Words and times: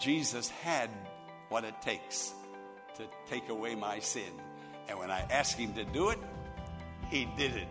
Jesus 0.00 0.48
had 0.48 0.88
what 1.50 1.62
it 1.62 1.74
takes 1.82 2.32
to 2.96 3.02
take 3.28 3.50
away 3.50 3.74
my 3.74 3.98
sin. 3.98 4.32
And 4.88 4.98
when 4.98 5.10
I 5.10 5.20
asked 5.30 5.58
him 5.58 5.74
to 5.74 5.84
do 5.84 6.08
it, 6.08 6.18
he 7.10 7.28
did 7.36 7.54
it. 7.54 7.68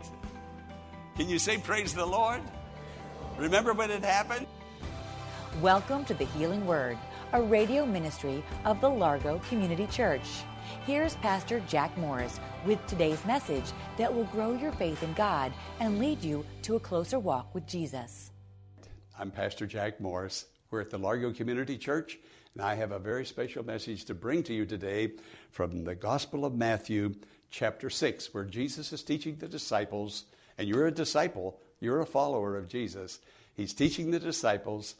Can 1.15 1.27
you 1.27 1.39
say 1.39 1.57
praise 1.57 1.95
the 1.95 2.05
Lord? 2.05 2.41
Remember 3.39 3.73
when 3.73 3.89
it 3.89 4.03
happened? 4.03 4.45
Welcome 5.59 6.05
to 6.05 6.13
the 6.13 6.25
Healing 6.25 6.67
Word, 6.67 6.99
a 7.33 7.41
radio 7.41 7.83
ministry 7.83 8.43
of 8.63 8.79
the 8.79 8.89
Largo 8.91 9.39
Community 9.49 9.87
Church. 9.87 10.43
Here's 10.85 11.15
Pastor 11.15 11.63
Jack 11.67 11.97
Morris 11.97 12.39
with 12.63 12.85
today's 12.85 13.25
message 13.25 13.71
that 13.97 14.13
will 14.13 14.25
grow 14.25 14.53
your 14.53 14.73
faith 14.73 15.01
in 15.01 15.13
God 15.13 15.51
and 15.79 15.97
lead 15.97 16.23
you 16.23 16.45
to 16.61 16.75
a 16.75 16.79
closer 16.79 17.17
walk 17.17 17.55
with 17.55 17.65
Jesus. 17.65 18.29
I'm 19.17 19.31
Pastor 19.31 19.65
Jack 19.65 19.99
Morris. 19.99 20.45
We're 20.71 20.81
at 20.81 20.91
the 20.91 20.99
Largo 20.99 21.33
Community 21.33 21.79
Church, 21.79 22.19
and 22.53 22.63
I 22.63 22.75
have 22.75 22.91
a 22.91 22.99
very 22.99 23.25
special 23.25 23.65
message 23.65 24.05
to 24.05 24.13
bring 24.13 24.43
to 24.43 24.53
you 24.53 24.67
today 24.67 25.13
from 25.49 25.83
the 25.83 25.95
Gospel 25.95 26.45
of 26.45 26.53
Matthew, 26.53 27.15
chapter 27.49 27.89
6, 27.89 28.35
where 28.35 28.43
Jesus 28.43 28.93
is 28.93 29.01
teaching 29.01 29.35
the 29.35 29.47
disciples, 29.47 30.25
and 30.59 30.67
you're 30.67 30.85
a 30.85 30.91
disciple, 30.91 31.59
you're 31.79 32.01
a 32.01 32.05
follower 32.05 32.55
of 32.55 32.67
Jesus. 32.67 33.17
He's 33.55 33.73
teaching 33.73 34.11
the 34.11 34.19
disciples 34.19 34.93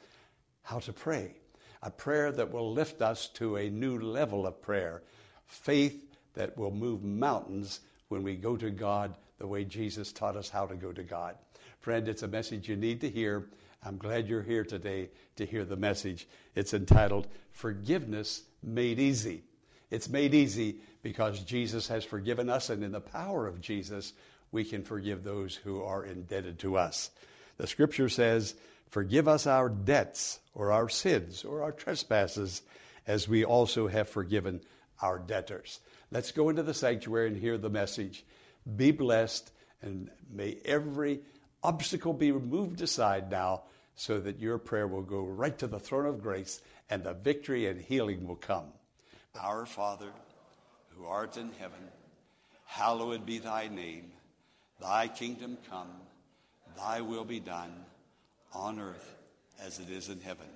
how 0.64 0.80
to 0.80 0.92
pray, 0.92 1.36
a 1.84 1.92
prayer 1.92 2.32
that 2.32 2.52
will 2.52 2.74
lift 2.74 3.04
us 3.04 3.28
to 3.36 3.58
a 3.58 3.70
new 3.70 4.00
level 4.00 4.48
of 4.48 4.64
prayer, 4.64 5.04
faith 5.46 6.04
that 6.34 6.58
will 6.58 6.72
move 6.72 7.04
mountains 7.04 7.82
when 8.08 8.24
we 8.24 8.36
go 8.36 8.58
to 8.58 8.72
God 8.72 9.16
the 9.38 9.46
way 9.46 9.66
Jesus 9.66 10.12
taught 10.12 10.36
us 10.36 10.50
how 10.50 10.66
to 10.66 10.76
go 10.76 10.92
to 10.92 11.04
God. 11.04 11.36
Friend, 11.80 12.08
it's 12.08 12.24
a 12.24 12.28
message 12.28 12.68
you 12.68 12.76
need 12.76 13.02
to 13.02 13.10
hear. 13.10 13.50
I'm 13.82 13.98
glad 13.98 14.28
you're 14.28 14.42
here 14.42 14.66
today 14.66 15.10
to 15.38 15.46
hear 15.46 15.64
the 15.64 15.78
message. 15.78 16.28
It's 16.54 16.74
entitled 16.74 17.28
Forgiveness 17.52 18.44
Made 18.62 19.00
Easy. 19.00 19.44
It's 19.90 20.10
made 20.10 20.34
easy 20.34 20.76
because 21.02 21.40
Jesus 21.40 21.88
has 21.88 22.04
forgiven 22.04 22.50
us, 22.50 22.70
and 22.70 22.84
in 22.84 22.92
the 22.92 23.00
power 23.00 23.48
of 23.48 23.62
Jesus, 23.62 24.14
we 24.52 24.66
can 24.66 24.84
forgive 24.84 25.24
those 25.24 25.56
who 25.56 25.82
are 25.82 26.04
indebted 26.04 26.60
to 26.60 26.78
us. 26.78 27.10
The 27.58 27.68
scripture 27.68 28.10
says, 28.10 28.54
Forgive 28.90 29.28
us 29.28 29.48
our 29.48 29.70
debts, 29.70 30.40
or 30.54 30.72
our 30.72 30.90
sins, 30.90 31.46
or 31.46 31.64
our 31.64 31.72
trespasses, 31.72 32.62
as 33.08 33.30
we 33.30 33.46
also 33.46 33.88
have 33.88 34.10
forgiven 34.10 34.60
our 35.02 35.20
debtors. 35.20 35.80
Let's 36.12 36.34
go 36.34 36.50
into 36.50 36.64
the 36.64 36.74
sanctuary 36.74 37.30
and 37.30 37.38
hear 37.38 37.58
the 37.58 37.70
message. 37.70 38.26
Be 38.76 38.92
blessed, 38.92 39.52
and 39.82 40.10
may 40.30 40.58
every 40.66 41.22
obstacle 41.64 42.14
be 42.14 42.32
removed 42.32 42.82
aside 42.82 43.30
now 43.30 43.64
so 43.96 44.20
that 44.20 44.40
your 44.40 44.58
prayer 44.58 44.88
will 44.88 45.02
go 45.02 45.24
right 45.24 45.58
to 45.60 45.68
the 45.68 45.80
throne 45.80 46.06
of 46.06 46.22
grace 46.22 46.62
and 46.90 47.04
the 47.04 47.14
victory 47.14 47.68
and 47.68 47.82
healing 47.82 48.26
will 48.26 48.36
come. 48.36 48.66
Our 49.40 49.66
Father, 49.66 50.12
who 50.90 51.06
art 51.06 51.38
in 51.38 51.52
heaven, 51.60 51.80
hallowed 52.66 53.26
be 53.26 53.40
thy 53.40 53.68
name. 53.68 54.12
Thy 54.80 55.08
kingdom 55.08 55.58
come, 55.70 55.90
thy 56.78 57.02
will 57.02 57.26
be 57.26 57.40
done 57.40 57.74
on 58.54 58.80
earth 58.80 59.16
as 59.62 59.80
it 59.80 59.90
is 59.90 60.08
in 60.08 60.22
heaven. 60.22 60.48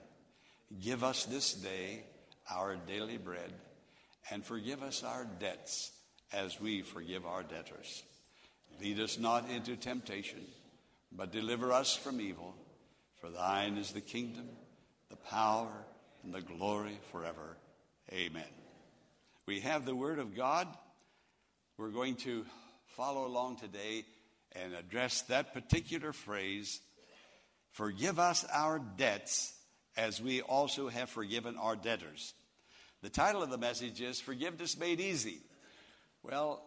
Give 0.82 1.04
us 1.04 1.26
this 1.26 1.54
day 1.54 2.04
our 2.50 2.78
daily 2.88 3.18
bread 3.18 3.52
and 4.32 4.44
forgive 4.44 4.82
us 4.82 5.04
our 5.04 5.28
debts 5.40 5.92
as 6.32 6.60
we 6.60 6.82
forgive 6.82 7.26
our 7.26 7.44
debtors. 7.44 8.04
Lead 8.80 9.00
us 9.00 9.20
not 9.20 9.50
into 9.50 9.76
temptation 9.76 10.40
but 11.16 11.32
deliver 11.32 11.72
us 11.72 11.96
from 11.96 12.20
evil. 12.20 12.56
For 13.22 13.30
thine 13.30 13.78
is 13.78 13.92
the 13.92 14.02
kingdom, 14.02 14.50
the 15.10 15.16
power, 15.16 15.72
and 16.24 16.34
the 16.34 16.42
glory 16.42 17.00
forever. 17.12 17.58
Amen. 18.12 18.44
We 19.46 19.62
have 19.62 19.86
the 19.86 19.96
Word 19.96 20.20
of 20.20 20.36
God. 20.36 20.68
We're 21.78 21.90
going 21.90 22.16
to 22.18 22.46
follow 22.96 23.26
along 23.26 23.58
today 23.58 24.06
and 24.54 24.74
address 24.74 25.22
that 25.24 25.54
particular 25.54 26.14
phrase 26.14 26.82
Forgive 27.72 28.20
us 28.20 28.46
our 28.54 28.78
debts 28.78 29.52
as 29.98 30.22
we 30.22 30.42
also 30.42 30.90
have 30.90 31.10
forgiven 31.10 31.58
our 31.58 31.76
debtors. 31.76 32.36
The 33.02 33.10
title 33.10 33.42
of 33.42 33.50
the 33.50 33.58
message 33.58 34.00
is 34.00 34.22
Forgiveness 34.22 34.78
Made 34.78 35.00
Easy. 35.00 35.40
Well, 36.22 36.64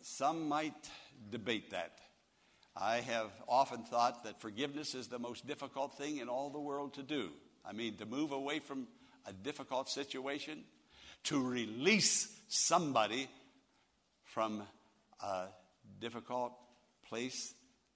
some 0.00 0.48
might 0.48 0.88
debate 1.28 1.72
that. 1.72 1.98
I 2.80 3.00
have 3.00 3.30
often 3.48 3.82
thought 3.82 4.22
that 4.24 4.40
forgiveness 4.40 4.94
is 4.94 5.08
the 5.08 5.18
most 5.18 5.46
difficult 5.46 5.98
thing 5.98 6.18
in 6.18 6.28
all 6.28 6.48
the 6.48 6.60
world 6.60 6.94
to 6.94 7.02
do. 7.02 7.30
I 7.64 7.72
mean, 7.72 7.96
to 7.96 8.06
move 8.06 8.30
away 8.30 8.60
from 8.60 8.86
a 9.26 9.32
difficult 9.32 9.88
situation, 9.88 10.62
to 11.24 11.42
release 11.42 12.32
somebody 12.46 13.28
from 14.22 14.62
a 15.20 15.46
difficult 16.00 16.52
place 17.08 17.52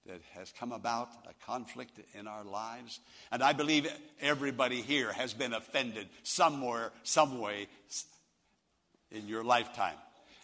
that 0.07 0.21
has 0.35 0.53
come 0.59 0.73
about, 0.73 1.09
a 1.31 1.47
conflict 1.47 2.01
in 2.15 2.27
our 2.27 2.43
lives. 2.43 2.99
And 3.31 3.41
I 3.41 3.53
believe 3.53 3.87
everybody 4.21 4.83
here 4.83 5.13
has 5.13 5.33
been 5.33 5.53
offended 5.53 6.09
somewhere, 6.25 6.91
some 7.05 7.39
way 7.39 7.69
in 9.13 9.29
your 9.29 9.45
lifetime. 9.45 9.95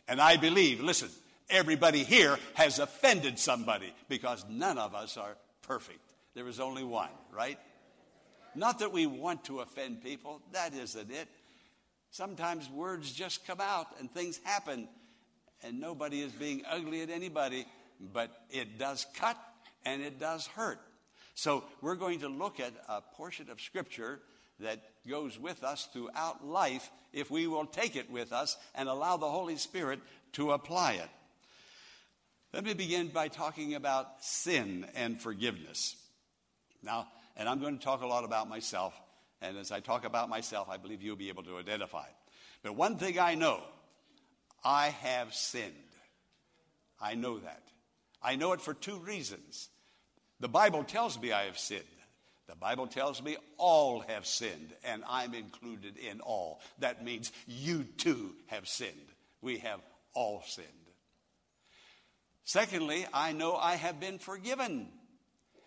And 0.06 0.20
I 0.20 0.36
believe, 0.36 0.80
listen, 0.80 1.10
everybody 1.50 2.04
here 2.04 2.38
has 2.54 2.78
offended 2.78 3.38
somebody 3.38 3.92
because 4.08 4.44
none 4.48 4.78
of 4.78 4.94
us 4.94 5.16
are 5.16 5.36
perfect. 5.62 6.00
There 6.34 6.48
is 6.48 6.60
only 6.60 6.84
one, 6.84 7.10
right? 7.32 7.58
Not 8.54 8.80
that 8.80 8.92
we 8.92 9.06
want 9.06 9.44
to 9.44 9.60
offend 9.60 10.02
people, 10.02 10.42
that 10.52 10.74
isn't 10.74 11.10
it. 11.10 11.28
Sometimes 12.10 12.68
words 12.70 13.12
just 13.12 13.46
come 13.46 13.60
out 13.60 13.86
and 14.00 14.10
things 14.10 14.40
happen, 14.44 14.88
and 15.62 15.80
nobody 15.80 16.22
is 16.22 16.32
being 16.32 16.62
ugly 16.68 17.02
at 17.02 17.10
anybody, 17.10 17.66
but 18.12 18.30
it 18.50 18.78
does 18.78 19.06
cut 19.14 19.36
and 19.84 20.02
it 20.02 20.18
does 20.18 20.46
hurt. 20.46 20.80
So, 21.34 21.62
we're 21.82 21.94
going 21.94 22.20
to 22.20 22.28
look 22.28 22.58
at 22.58 22.72
a 22.88 23.00
portion 23.00 23.48
of 23.48 23.60
Scripture 23.60 24.18
that 24.58 24.80
goes 25.08 25.38
with 25.38 25.62
us 25.62 25.88
throughout 25.92 26.44
life 26.44 26.90
if 27.12 27.30
we 27.30 27.46
will 27.46 27.66
take 27.66 27.94
it 27.94 28.10
with 28.10 28.32
us 28.32 28.56
and 28.74 28.88
allow 28.88 29.16
the 29.16 29.30
Holy 29.30 29.56
Spirit 29.56 30.00
to 30.32 30.50
apply 30.50 30.94
it. 30.94 31.08
Let 32.52 32.64
me 32.64 32.72
begin 32.72 33.08
by 33.08 33.28
talking 33.28 33.74
about 33.74 34.24
sin 34.24 34.86
and 34.94 35.20
forgiveness. 35.20 35.96
Now, 36.82 37.08
and 37.36 37.48
I'm 37.48 37.60
going 37.60 37.78
to 37.78 37.84
talk 37.84 38.02
a 38.02 38.06
lot 38.06 38.24
about 38.24 38.48
myself, 38.48 38.98
and 39.42 39.58
as 39.58 39.70
I 39.70 39.80
talk 39.80 40.04
about 40.04 40.30
myself, 40.30 40.68
I 40.70 40.78
believe 40.78 41.02
you'll 41.02 41.16
be 41.16 41.28
able 41.28 41.42
to 41.42 41.58
identify. 41.58 42.06
But 42.62 42.74
one 42.74 42.96
thing 42.96 43.18
I 43.18 43.34
know 43.34 43.62
I 44.64 44.88
have 44.88 45.34
sinned. 45.34 45.74
I 47.00 47.14
know 47.14 47.38
that. 47.38 47.62
I 48.22 48.36
know 48.36 48.52
it 48.52 48.60
for 48.60 48.74
two 48.74 48.98
reasons. 48.98 49.68
The 50.40 50.48
Bible 50.48 50.84
tells 50.84 51.20
me 51.20 51.32
I 51.32 51.44
have 51.44 51.58
sinned. 51.58 51.82
The 52.48 52.56
Bible 52.56 52.86
tells 52.86 53.22
me 53.22 53.36
all 53.58 54.00
have 54.00 54.26
sinned, 54.26 54.72
and 54.82 55.04
I'm 55.06 55.34
included 55.34 55.98
in 55.98 56.20
all. 56.20 56.60
That 56.78 57.04
means 57.04 57.30
you 57.46 57.84
too 57.98 58.34
have 58.46 58.66
sinned. 58.66 58.94
We 59.42 59.58
have 59.58 59.80
all 60.14 60.42
sinned. 60.46 60.66
Secondly, 62.48 63.04
I 63.12 63.32
know 63.32 63.56
I 63.56 63.74
have 63.74 64.00
been 64.00 64.18
forgiven. 64.18 64.88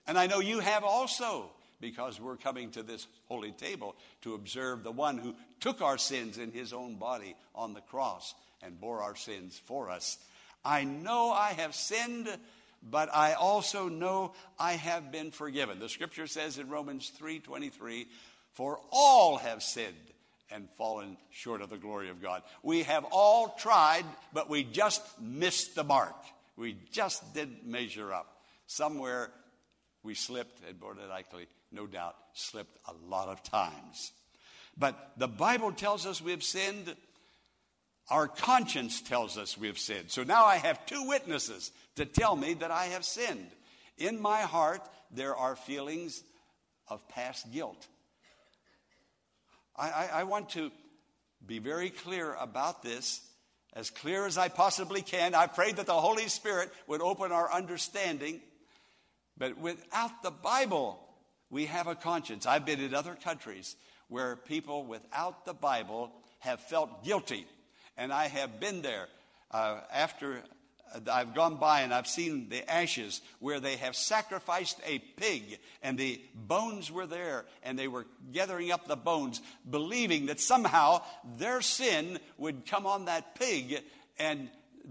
And 0.07 0.17
I 0.17 0.25
know 0.25 0.39
you 0.39 0.61
have 0.61 0.83
also, 0.83 1.51
because 1.79 2.19
we're 2.19 2.37
coming 2.37 2.71
to 2.71 2.81
this 2.81 3.05
holy 3.27 3.51
table 3.51 3.95
to 4.23 4.33
observe 4.33 4.81
the 4.81 4.91
one 4.91 5.19
who 5.19 5.35
took 5.59 5.83
our 5.83 5.99
sins 5.99 6.39
in 6.39 6.51
his 6.51 6.73
own 6.73 6.95
body 6.95 7.35
on 7.53 7.75
the 7.75 7.81
cross 7.81 8.33
and 8.63 8.81
bore 8.81 9.03
our 9.03 9.15
sins 9.15 9.61
for 9.63 9.91
us. 9.91 10.17
I 10.65 10.83
know 10.83 11.29
I 11.29 11.53
have 11.53 11.75
sinned, 11.75 12.35
but 12.81 13.13
I 13.13 13.33
also 13.33 13.87
know 13.87 14.33
I 14.57 14.73
have 14.73 15.11
been 15.11 15.29
forgiven. 15.29 15.77
The 15.77 15.87
scripture 15.87 16.25
says 16.25 16.57
in 16.57 16.67
Romans 16.67 17.11
3:23, 17.11 18.09
"For 18.53 18.81
all 18.89 19.37
have 19.37 19.61
sinned 19.61 20.13
and 20.49 20.67
fallen 20.79 21.19
short 21.29 21.61
of 21.61 21.69
the 21.69 21.77
glory 21.77 22.09
of 22.09 22.23
God." 22.23 22.41
We 22.63 22.81
have 22.83 23.05
all 23.11 23.49
tried, 23.49 24.07
but 24.33 24.49
we 24.49 24.63
just 24.63 25.19
missed 25.19 25.75
the 25.75 25.83
mark. 25.83 26.15
We 26.57 26.77
just 26.91 27.33
didn't 27.33 27.65
measure 27.65 28.13
up. 28.13 28.41
Somewhere 28.67 29.31
we 30.03 30.13
slipped, 30.13 30.61
and 30.67 30.79
more 30.79 30.93
than 30.93 31.09
likely, 31.09 31.47
no 31.71 31.87
doubt, 31.87 32.15
slipped 32.33 32.77
a 32.87 32.93
lot 33.07 33.27
of 33.27 33.43
times. 33.43 34.11
But 34.77 35.11
the 35.17 35.27
Bible 35.27 35.71
tells 35.71 36.05
us 36.05 36.21
we 36.21 36.31
have 36.31 36.43
sinned. 36.43 36.95
Our 38.09 38.27
conscience 38.27 39.01
tells 39.01 39.37
us 39.37 39.57
we 39.57 39.67
have 39.67 39.79
sinned. 39.79 40.11
So 40.11 40.23
now 40.23 40.45
I 40.45 40.57
have 40.57 40.85
two 40.85 41.07
witnesses 41.07 41.71
to 41.95 42.05
tell 42.05 42.35
me 42.35 42.53
that 42.55 42.71
I 42.71 42.85
have 42.85 43.05
sinned. 43.05 43.51
In 43.97 44.21
my 44.21 44.41
heart, 44.41 44.81
there 45.11 45.35
are 45.35 45.55
feelings 45.55 46.23
of 46.87 47.07
past 47.09 47.51
guilt. 47.51 47.87
I, 49.75 49.89
I, 49.89 50.09
I 50.13 50.23
want 50.23 50.49
to 50.51 50.71
be 51.45 51.59
very 51.59 51.89
clear 51.89 52.33
about 52.33 52.83
this, 52.83 53.21
as 53.73 53.89
clear 53.89 54.25
as 54.25 54.37
I 54.37 54.49
possibly 54.49 55.01
can. 55.01 55.33
I 55.33 55.47
pray 55.47 55.71
that 55.71 55.85
the 55.85 55.93
Holy 55.93 56.27
Spirit 56.27 56.71
would 56.87 57.01
open 57.01 57.31
our 57.31 57.51
understanding. 57.51 58.41
But 59.37 59.57
without 59.57 60.23
the 60.23 60.31
Bible, 60.31 60.99
we 61.49 61.65
have 61.67 61.87
a 61.87 61.95
conscience. 61.95 62.45
I've 62.45 62.65
been 62.65 62.81
in 62.81 62.93
other 62.93 63.15
countries 63.15 63.75
where 64.07 64.35
people 64.35 64.85
without 64.85 65.45
the 65.45 65.53
Bible 65.53 66.11
have 66.39 66.59
felt 66.59 67.03
guilty. 67.03 67.45
And 67.97 68.11
I 68.11 68.27
have 68.27 68.59
been 68.59 68.81
there 68.81 69.07
uh, 69.51 69.79
after 69.93 70.41
I've 71.11 71.33
gone 71.33 71.55
by 71.55 71.81
and 71.81 71.93
I've 71.93 72.07
seen 72.07 72.49
the 72.49 72.69
ashes 72.69 73.21
where 73.39 73.59
they 73.59 73.77
have 73.77 73.95
sacrificed 73.95 74.79
a 74.85 74.99
pig 74.99 75.59
and 75.81 75.97
the 75.97 76.21
bones 76.33 76.91
were 76.91 77.05
there 77.05 77.45
and 77.63 77.77
they 77.77 77.87
were 77.87 78.07
gathering 78.31 78.71
up 78.71 78.87
the 78.87 78.95
bones, 78.95 79.41
believing 79.69 80.27
that 80.27 80.39
somehow 80.39 81.01
their 81.37 81.61
sin 81.61 82.19
would 82.37 82.65
come 82.65 82.85
on 82.85 83.05
that 83.05 83.35
pig 83.35 83.81
and 84.19 84.49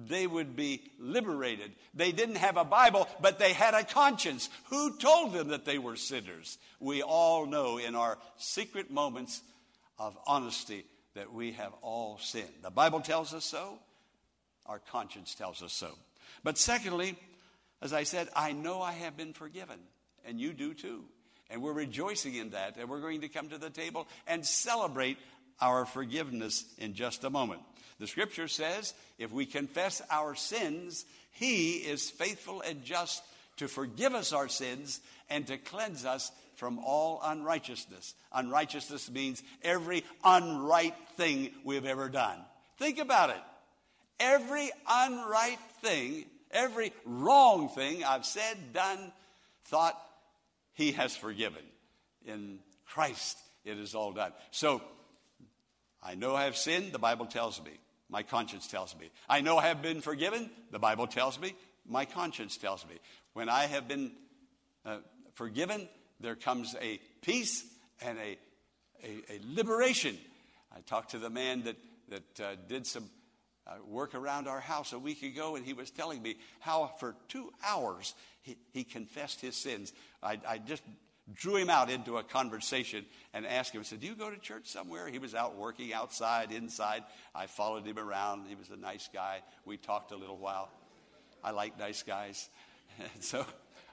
they 0.09 0.27
would 0.27 0.57
be 0.57 0.83
liberated. 0.99 1.73
They 1.95 2.13
didn't 2.13 2.37
have 2.37 2.57
a 2.57 2.65
Bible, 2.65 3.09
but 3.21 3.39
they 3.39 3.53
had 3.53 3.75
a 3.75 3.85
conscience. 3.85 4.49
Who 4.67 4.97
told 4.97 5.33
them 5.33 5.49
that 5.49 5.65
they 5.65 5.79
were 5.79 5.97
sinners? 5.97 6.59
We 6.79 7.03
all 7.03 7.47
know 7.47 7.79
in 7.79 7.95
our 7.95 8.19
secret 8.39 8.91
moments 8.91 9.43
of 9.99 10.17
honesty 10.27 10.85
that 11.15 11.33
we 11.33 11.53
have 11.53 11.73
all 11.83 12.19
sinned. 12.19 12.49
The 12.63 12.71
Bible 12.71 13.01
tells 13.01 13.35
us 13.35 13.45
so. 13.45 13.79
Our 14.71 14.79
conscience 14.79 15.35
tells 15.35 15.65
us 15.65 15.73
so. 15.73 15.91
But 16.45 16.57
secondly, 16.57 17.19
as 17.83 17.93
I 17.93 18.05
said, 18.05 18.29
I 18.37 18.53
know 18.53 18.81
I 18.81 18.93
have 18.93 19.17
been 19.17 19.33
forgiven, 19.33 19.81
and 20.25 20.41
you 20.41 20.53
do 20.53 20.75
too. 20.75 21.03
And 21.51 21.61
we're 21.61 21.73
rejoicing 21.73 22.37
in 22.37 22.51
that, 22.51 22.77
and 22.77 22.89
we're 22.89 23.01
going 23.01 23.23
to 23.23 23.29
come 23.29 23.49
to 23.49 23.59
the 23.59 23.69
table 23.69 24.07
and 24.29 24.47
celebrate 24.47 25.19
our 25.61 25.87
forgiveness 25.87 26.65
in 26.79 26.95
just 26.95 27.25
a 27.25 27.31
moment. 27.31 27.63
The 27.99 28.07
scripture 28.07 28.47
says 28.47 28.95
if 29.19 29.33
we 29.33 29.45
confess 29.45 30.03
our 30.09 30.37
sins, 30.37 31.05
he 31.33 31.73
is 31.73 32.09
faithful 32.09 32.61
and 32.61 32.85
just 32.85 33.25
to 33.57 33.67
forgive 33.67 34.15
us 34.15 34.33
our 34.33 34.49
sins 34.49 35.01
and 35.29 35.49
to 35.49 35.59
cleanse 35.59 36.05
us 36.05 36.31
from 36.55 36.79
all 36.79 37.21
unrighteousness. 37.25 38.15
Unrighteousness 38.33 39.11
means 39.11 39.43
every 39.63 40.05
unright 40.25 40.95
thing 41.17 41.51
we've 41.65 41.87
ever 41.87 42.09
done. 42.09 42.39
Think 42.79 43.01
about 43.01 43.31
it. 43.31 43.43
Every 44.21 44.71
unright 44.87 45.59
thing, 45.83 46.27
every 46.51 46.93
wrong 47.05 47.69
thing 47.71 48.05
I've 48.05 48.27
said, 48.27 48.73
done, 48.73 49.13
thought, 49.65 50.01
He 50.75 50.93
has 50.93 51.17
forgiven. 51.17 51.63
In 52.27 52.59
Christ, 52.87 53.39
it 53.65 53.79
is 53.79 53.95
all 53.95 54.13
done. 54.13 54.33
So, 54.51 54.83
I 56.03 56.15
know 56.15 56.35
I 56.35 56.45
have 56.45 56.57
sinned, 56.57 56.93
the 56.93 56.99
Bible 56.99 57.27
tells 57.27 57.63
me. 57.63 57.73
My 58.09 58.23
conscience 58.23 58.67
tells 58.67 58.97
me. 58.99 59.11
I 59.29 59.41
know 59.41 59.57
I 59.57 59.69
have 59.69 59.83
been 59.83 60.01
forgiven, 60.01 60.51
the 60.71 60.79
Bible 60.79 61.07
tells 61.07 61.41
me. 61.41 61.55
My 61.89 62.05
conscience 62.05 62.57
tells 62.57 62.87
me. 62.87 62.99
When 63.33 63.49
I 63.49 63.67
have 63.67 63.89
been 63.89 64.13
uh, 64.85 64.99
forgiven, 65.35 65.89
there 66.21 66.35
comes 66.35 66.77
a 66.81 67.01
peace 67.23 67.65
and 68.03 68.19
a, 68.19 68.39
a, 69.05 69.35
a, 69.35 69.41
liberation. 69.55 70.17
I 70.75 70.81
talked 70.81 71.13
to 71.13 71.19
the 71.19 71.31
man 71.31 71.63
that, 71.63 71.77
that 72.09 72.41
uh, 72.45 72.57
did 72.69 72.87
some 72.87 73.09
uh, 73.67 73.75
work 73.87 74.15
around 74.15 74.49
our 74.49 74.61
house 74.61 74.93
a 74.93 74.99
week 74.99 75.23
ago, 75.23 75.57
and 75.57 75.65
he 75.65 75.73
was 75.73 75.91
telling 75.91 76.23
me 76.23 76.37
how 76.61 76.93
for 76.99 77.15
two 77.29 77.51
hours 77.65 78.15
he, 78.43 78.57
he 78.73 78.85
confessed 78.85 79.41
his 79.41 79.57
sins. 79.57 79.93
I, 80.23 80.41
I 80.49 80.59
just 80.59 80.83
drew 81.35 81.57
him 81.57 81.71
out 81.71 81.91
into 81.91 82.19
a 82.19 82.23
conversation 82.23 83.05
and 83.33 83.47
asked 83.47 83.75
him, 83.75 83.81
I 83.81 83.85
said, 83.85 84.01
Do 84.01 84.07
you 84.07 84.15
go 84.15 84.31
to 84.31 84.39
church 84.39 84.67
somewhere? 84.67 85.09
He 85.09 85.19
was 85.19 85.35
out 85.35 85.57
working 85.57 85.93
outside, 85.93 86.53
inside. 86.53 87.05
I 87.35 87.47
followed 87.47 87.87
him 87.87 87.99
around. 87.99 88.47
He 88.49 88.55
was 88.55 88.71
a 88.71 88.77
nice 88.77 89.09
guy. 89.13 89.43
We 89.65 89.77
talked 89.77 90.13
a 90.13 90.17
little 90.17 90.39
while. 90.39 90.71
I 91.43 91.51
like 91.53 91.79
nice 91.79 92.03
guys. 92.03 92.49
And 93.15 93.23
so 93.23 93.47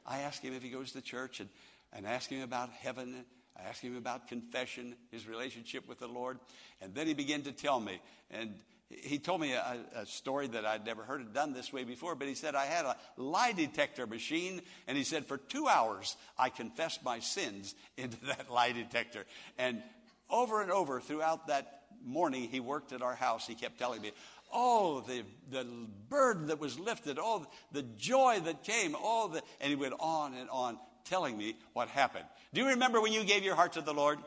I 0.05 0.19
asked 0.21 0.41
him 0.41 0.53
if 0.53 0.63
he 0.63 0.69
goes 0.69 0.91
to 0.93 1.01
church 1.01 1.39
and, 1.39 1.47
and 1.93 2.05
asked 2.05 2.29
him 2.29 2.41
about 2.41 2.69
heaven. 2.71 3.23
I 3.55 3.69
asked 3.69 3.81
him 3.81 3.95
about 3.95 4.27
confession, 4.27 4.95
his 5.11 5.27
relationship 5.27 5.87
with 5.87 5.99
the 5.99 6.07
Lord. 6.07 6.39
And 6.81 6.93
then 6.93 7.07
he 7.07 7.13
began 7.13 7.43
to 7.43 7.51
tell 7.51 7.79
me. 7.79 8.01
And 8.31 8.55
he 8.89 9.19
told 9.19 9.41
me 9.41 9.53
a, 9.53 9.77
a, 9.95 10.05
story 10.05 10.47
that 10.47 10.65
I'd 10.65 10.85
never 10.85 11.03
heard 11.03 11.21
it 11.21 11.33
done 11.33 11.53
this 11.53 11.73
way 11.73 11.83
before, 11.83 12.15
but 12.15 12.27
he 12.27 12.35
said, 12.35 12.55
I 12.55 12.65
had 12.65 12.85
a 12.85 12.95
lie 13.17 13.51
detector 13.51 14.07
machine, 14.07 14.61
and 14.87 14.97
he 14.97 15.03
said, 15.03 15.25
for 15.25 15.37
two 15.37 15.67
hours, 15.67 16.15
I 16.37 16.49
confessed 16.49 17.03
my 17.03 17.19
sins 17.19 17.75
into 17.97 18.17
that 18.25 18.49
lie 18.49 18.71
detector. 18.71 19.25
And 19.57 19.81
over 20.29 20.61
and 20.61 20.71
over 20.71 21.01
throughout 21.01 21.47
that 21.47 21.81
morning 22.05 22.47
he 22.49 22.59
worked 22.59 22.93
at 22.93 23.01
our 23.01 23.15
house, 23.15 23.45
he 23.45 23.55
kept 23.55 23.77
telling 23.77 24.01
me, 24.01 24.11
Oh, 24.53 25.01
the, 25.01 25.23
the 25.51 25.67
burden 26.07 26.47
that 26.47 26.59
was 26.59 26.79
lifted, 26.79 27.17
oh, 27.19 27.45
the 27.73 27.83
joy 27.83 28.39
that 28.45 28.63
came, 28.63 28.95
oh, 28.97 29.27
the, 29.27 29.41
and 29.59 29.69
he 29.69 29.75
went 29.75 29.95
on 29.99 30.35
and 30.35 30.49
on 30.49 30.79
telling 31.03 31.37
me 31.37 31.57
what 31.73 31.89
happened. 31.89 32.23
Do 32.53 32.61
you 32.61 32.67
remember 32.67 33.01
when 33.01 33.11
you 33.11 33.25
gave 33.25 33.43
your 33.43 33.55
heart 33.55 33.73
to 33.73 33.81
the 33.81 33.93
Lord? 33.93 34.19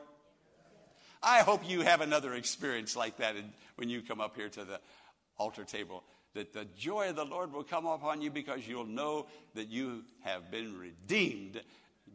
I 1.22 1.40
hope 1.40 1.68
you 1.68 1.82
have 1.82 2.00
another 2.00 2.34
experience 2.34 2.96
like 2.96 3.18
that 3.18 3.34
when 3.76 3.88
you 3.88 4.00
come 4.02 4.20
up 4.20 4.36
here 4.36 4.48
to 4.48 4.64
the 4.64 4.80
altar 5.36 5.64
table. 5.64 6.02
That 6.34 6.52
the 6.52 6.66
joy 6.78 7.10
of 7.10 7.16
the 7.16 7.24
Lord 7.24 7.52
will 7.52 7.64
come 7.64 7.86
upon 7.86 8.22
you 8.22 8.30
because 8.30 8.66
you'll 8.66 8.84
know 8.84 9.26
that 9.54 9.68
you 9.68 10.04
have 10.20 10.50
been 10.50 10.78
redeemed. 10.78 11.60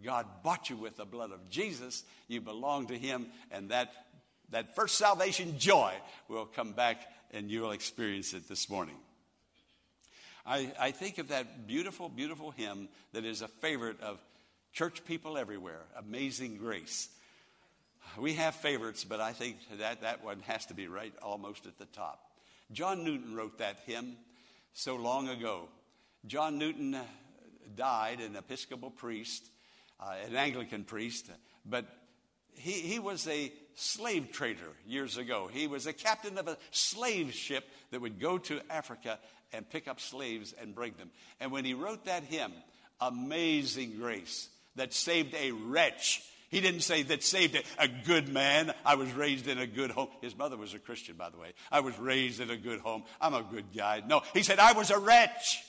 God 0.03 0.25
bought 0.43 0.69
you 0.69 0.77
with 0.77 0.97
the 0.97 1.05
blood 1.05 1.31
of 1.31 1.49
Jesus. 1.49 2.03
You 2.27 2.41
belong 2.41 2.87
to 2.87 2.97
Him, 2.97 3.27
and 3.51 3.69
that, 3.69 3.91
that 4.49 4.75
first 4.75 4.95
salvation 4.95 5.59
joy 5.59 5.93
will 6.27 6.45
come 6.45 6.71
back 6.71 7.01
and 7.31 7.51
you'll 7.51 7.71
experience 7.71 8.33
it 8.33 8.47
this 8.47 8.69
morning. 8.69 8.95
I, 10.45 10.71
I 10.79 10.91
think 10.91 11.17
of 11.17 11.29
that 11.29 11.67
beautiful, 11.67 12.07
beautiful 12.07 12.51
hymn 12.51 12.87
that 13.13 13.25
is 13.25 13.41
a 13.41 13.47
favorite 13.47 13.99
of 14.01 14.19
church 14.73 15.03
people 15.05 15.37
everywhere 15.37 15.81
Amazing 15.97 16.57
Grace. 16.57 17.09
We 18.17 18.33
have 18.35 18.55
favorites, 18.55 19.03
but 19.03 19.19
I 19.19 19.33
think 19.33 19.57
that, 19.79 20.01
that 20.01 20.23
one 20.23 20.39
has 20.47 20.65
to 20.67 20.73
be 20.73 20.87
right 20.87 21.13
almost 21.21 21.65
at 21.65 21.77
the 21.77 21.85
top. 21.85 22.19
John 22.71 23.03
Newton 23.03 23.35
wrote 23.35 23.57
that 23.59 23.79
hymn 23.85 24.15
so 24.73 24.95
long 24.95 25.27
ago. 25.27 25.69
John 26.25 26.57
Newton 26.57 26.95
uh, 26.95 27.03
died, 27.75 28.19
an 28.19 28.35
Episcopal 28.35 28.89
priest, 28.89 29.49
uh, 29.99 30.15
an 30.25 30.35
Anglican 30.35 30.83
priest, 30.83 31.29
but 31.65 31.85
he, 32.53 32.71
he 32.71 32.99
was 32.99 33.27
a 33.27 33.51
slave 33.75 34.31
trader 34.31 34.71
years 34.87 35.17
ago. 35.17 35.49
He 35.51 35.67
was 35.67 35.85
a 35.85 35.93
captain 35.93 36.37
of 36.37 36.47
a 36.47 36.57
slave 36.71 37.33
ship 37.33 37.65
that 37.91 38.01
would 38.01 38.19
go 38.19 38.37
to 38.37 38.61
Africa 38.69 39.19
and 39.53 39.69
pick 39.69 39.87
up 39.87 39.99
slaves 39.99 40.53
and 40.59 40.73
bring 40.73 40.93
them. 40.97 41.11
And 41.39 41.51
when 41.51 41.65
he 41.65 41.73
wrote 41.73 42.05
that 42.05 42.23
hymn, 42.23 42.53
Amazing 42.99 43.97
Grace, 43.97 44.49
that 44.75 44.93
saved 44.93 45.35
a 45.35 45.51
wretch 45.51 46.23
he 46.55 46.61
didn't 46.61 46.83
say 46.83 47.03
that 47.03 47.21
saved 47.21 47.55
it, 47.55 47.65
a, 47.77 47.89
good 47.89 48.29
man. 48.29 48.73
I 48.85 48.95
was 48.95 49.11
raised 49.11 49.49
in 49.49 49.57
a 49.57 49.67
good 49.67 49.91
home. 49.91 50.07
His 50.21 50.37
mother 50.37 50.55
was 50.55 50.73
a 50.73 50.79
Christian, 50.79 51.17
by 51.17 51.29
the 51.29 51.37
way. 51.37 51.51
I 51.69 51.81
was 51.81 51.99
raised 51.99 52.39
in 52.39 52.49
a 52.49 52.55
good 52.55 52.79
home. 52.79 53.03
I'm 53.19 53.33
a 53.33 53.43
good 53.43 53.65
guy. 53.75 54.01
No, 54.07 54.21
he 54.33 54.41
said, 54.41 54.57
I 54.57 54.71
was 54.71 54.89
a 54.89 54.97
wretch. 54.97 55.61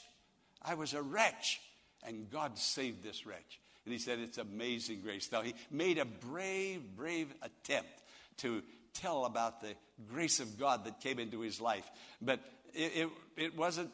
I 0.62 0.74
was 0.74 0.94
a 0.94 1.02
wretch. 1.02 1.60
And 2.06 2.30
God 2.30 2.56
saved 2.56 3.02
this 3.02 3.26
wretch. 3.26 3.58
And 3.84 3.92
he 3.92 3.98
said, 3.98 4.20
It's 4.20 4.38
amazing 4.38 5.00
grace. 5.00 5.28
Now, 5.32 5.42
he 5.42 5.54
made 5.72 5.98
a 5.98 6.04
brave, 6.04 6.82
brave 6.96 7.34
attempt 7.42 7.90
to 8.36 8.62
tell 8.94 9.24
about 9.24 9.60
the 9.60 9.74
grace 10.08 10.38
of 10.38 10.56
God 10.56 10.84
that 10.84 11.00
came 11.00 11.18
into 11.18 11.40
his 11.40 11.60
life. 11.60 11.90
But 12.22 12.38
it, 12.74 12.92
it, 12.94 13.08
it 13.36 13.56
wasn't 13.56 13.90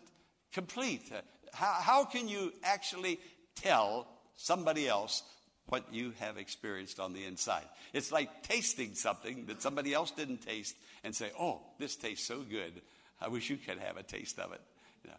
complete. 0.52 1.10
How, 1.54 1.72
how 1.72 2.04
can 2.04 2.28
you 2.28 2.52
actually 2.62 3.18
tell 3.54 4.06
somebody 4.36 4.86
else 4.86 5.22
what 5.66 5.92
you 5.92 6.12
have 6.18 6.36
experienced 6.38 7.00
on 7.00 7.12
the 7.12 7.24
inside. 7.24 7.64
It's 7.92 8.12
like 8.12 8.42
tasting 8.42 8.94
something 8.94 9.46
that 9.46 9.62
somebody 9.62 9.94
else 9.94 10.10
didn't 10.10 10.42
taste 10.46 10.76
and 11.04 11.14
say, 11.14 11.30
oh, 11.38 11.60
this 11.78 11.96
tastes 11.96 12.26
so 12.26 12.40
good. 12.40 12.72
I 13.20 13.28
wish 13.28 13.48
you 13.50 13.56
could 13.56 13.78
have 13.78 13.96
a 13.96 14.02
taste 14.02 14.38
of 14.38 14.52
it. 14.52 14.60
You 15.04 15.10
know, 15.10 15.16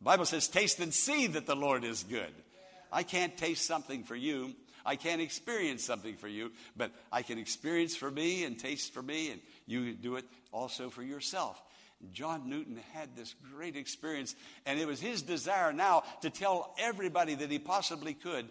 the 0.00 0.04
Bible 0.04 0.24
says, 0.24 0.48
taste 0.48 0.80
and 0.80 0.92
see 0.92 1.28
that 1.28 1.46
the 1.46 1.56
Lord 1.56 1.84
is 1.84 2.02
good. 2.02 2.32
I 2.92 3.02
can't 3.02 3.36
taste 3.36 3.66
something 3.66 4.04
for 4.04 4.16
you. 4.16 4.54
I 4.84 4.96
can't 4.96 5.20
experience 5.20 5.84
something 5.84 6.16
for 6.16 6.28
you, 6.28 6.52
but 6.76 6.92
I 7.12 7.22
can 7.22 7.38
experience 7.38 7.94
for 7.94 8.10
me 8.10 8.44
and 8.44 8.58
taste 8.58 8.94
for 8.94 9.02
me, 9.02 9.30
and 9.30 9.40
you 9.66 9.92
do 9.92 10.16
it 10.16 10.24
also 10.50 10.88
for 10.88 11.02
yourself. 11.02 11.62
John 12.12 12.48
Newton 12.48 12.80
had 12.94 13.14
this 13.16 13.34
great 13.52 13.76
experience, 13.76 14.34
and 14.64 14.78
it 14.78 14.86
was 14.86 15.00
his 15.00 15.22
desire 15.22 15.72
now 15.72 16.04
to 16.22 16.30
tell 16.30 16.74
everybody 16.78 17.34
that 17.34 17.50
he 17.50 17.58
possibly 17.58 18.14
could 18.14 18.48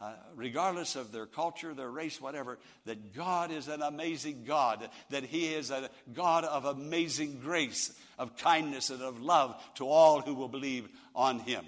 uh, 0.00 0.12
regardless 0.34 0.96
of 0.96 1.12
their 1.12 1.26
culture, 1.26 1.72
their 1.72 1.90
race, 1.90 2.20
whatever, 2.20 2.58
that 2.84 3.14
God 3.14 3.50
is 3.50 3.68
an 3.68 3.80
amazing 3.80 4.44
God, 4.44 4.88
that 5.10 5.24
He 5.24 5.54
is 5.54 5.70
a 5.70 5.88
God 6.12 6.44
of 6.44 6.64
amazing 6.64 7.40
grace, 7.40 7.92
of 8.18 8.36
kindness, 8.36 8.90
and 8.90 9.02
of 9.02 9.20
love 9.20 9.54
to 9.76 9.86
all 9.86 10.20
who 10.20 10.34
will 10.34 10.48
believe 10.48 10.88
on 11.14 11.38
Him. 11.38 11.64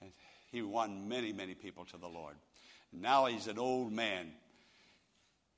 And 0.00 0.12
he 0.50 0.60
won 0.60 1.08
many, 1.08 1.32
many 1.32 1.54
people 1.54 1.86
to 1.86 1.96
the 1.96 2.08
Lord. 2.08 2.34
Now 2.92 3.26
he's 3.26 3.46
an 3.46 3.58
old 3.58 3.90
man. 3.90 4.30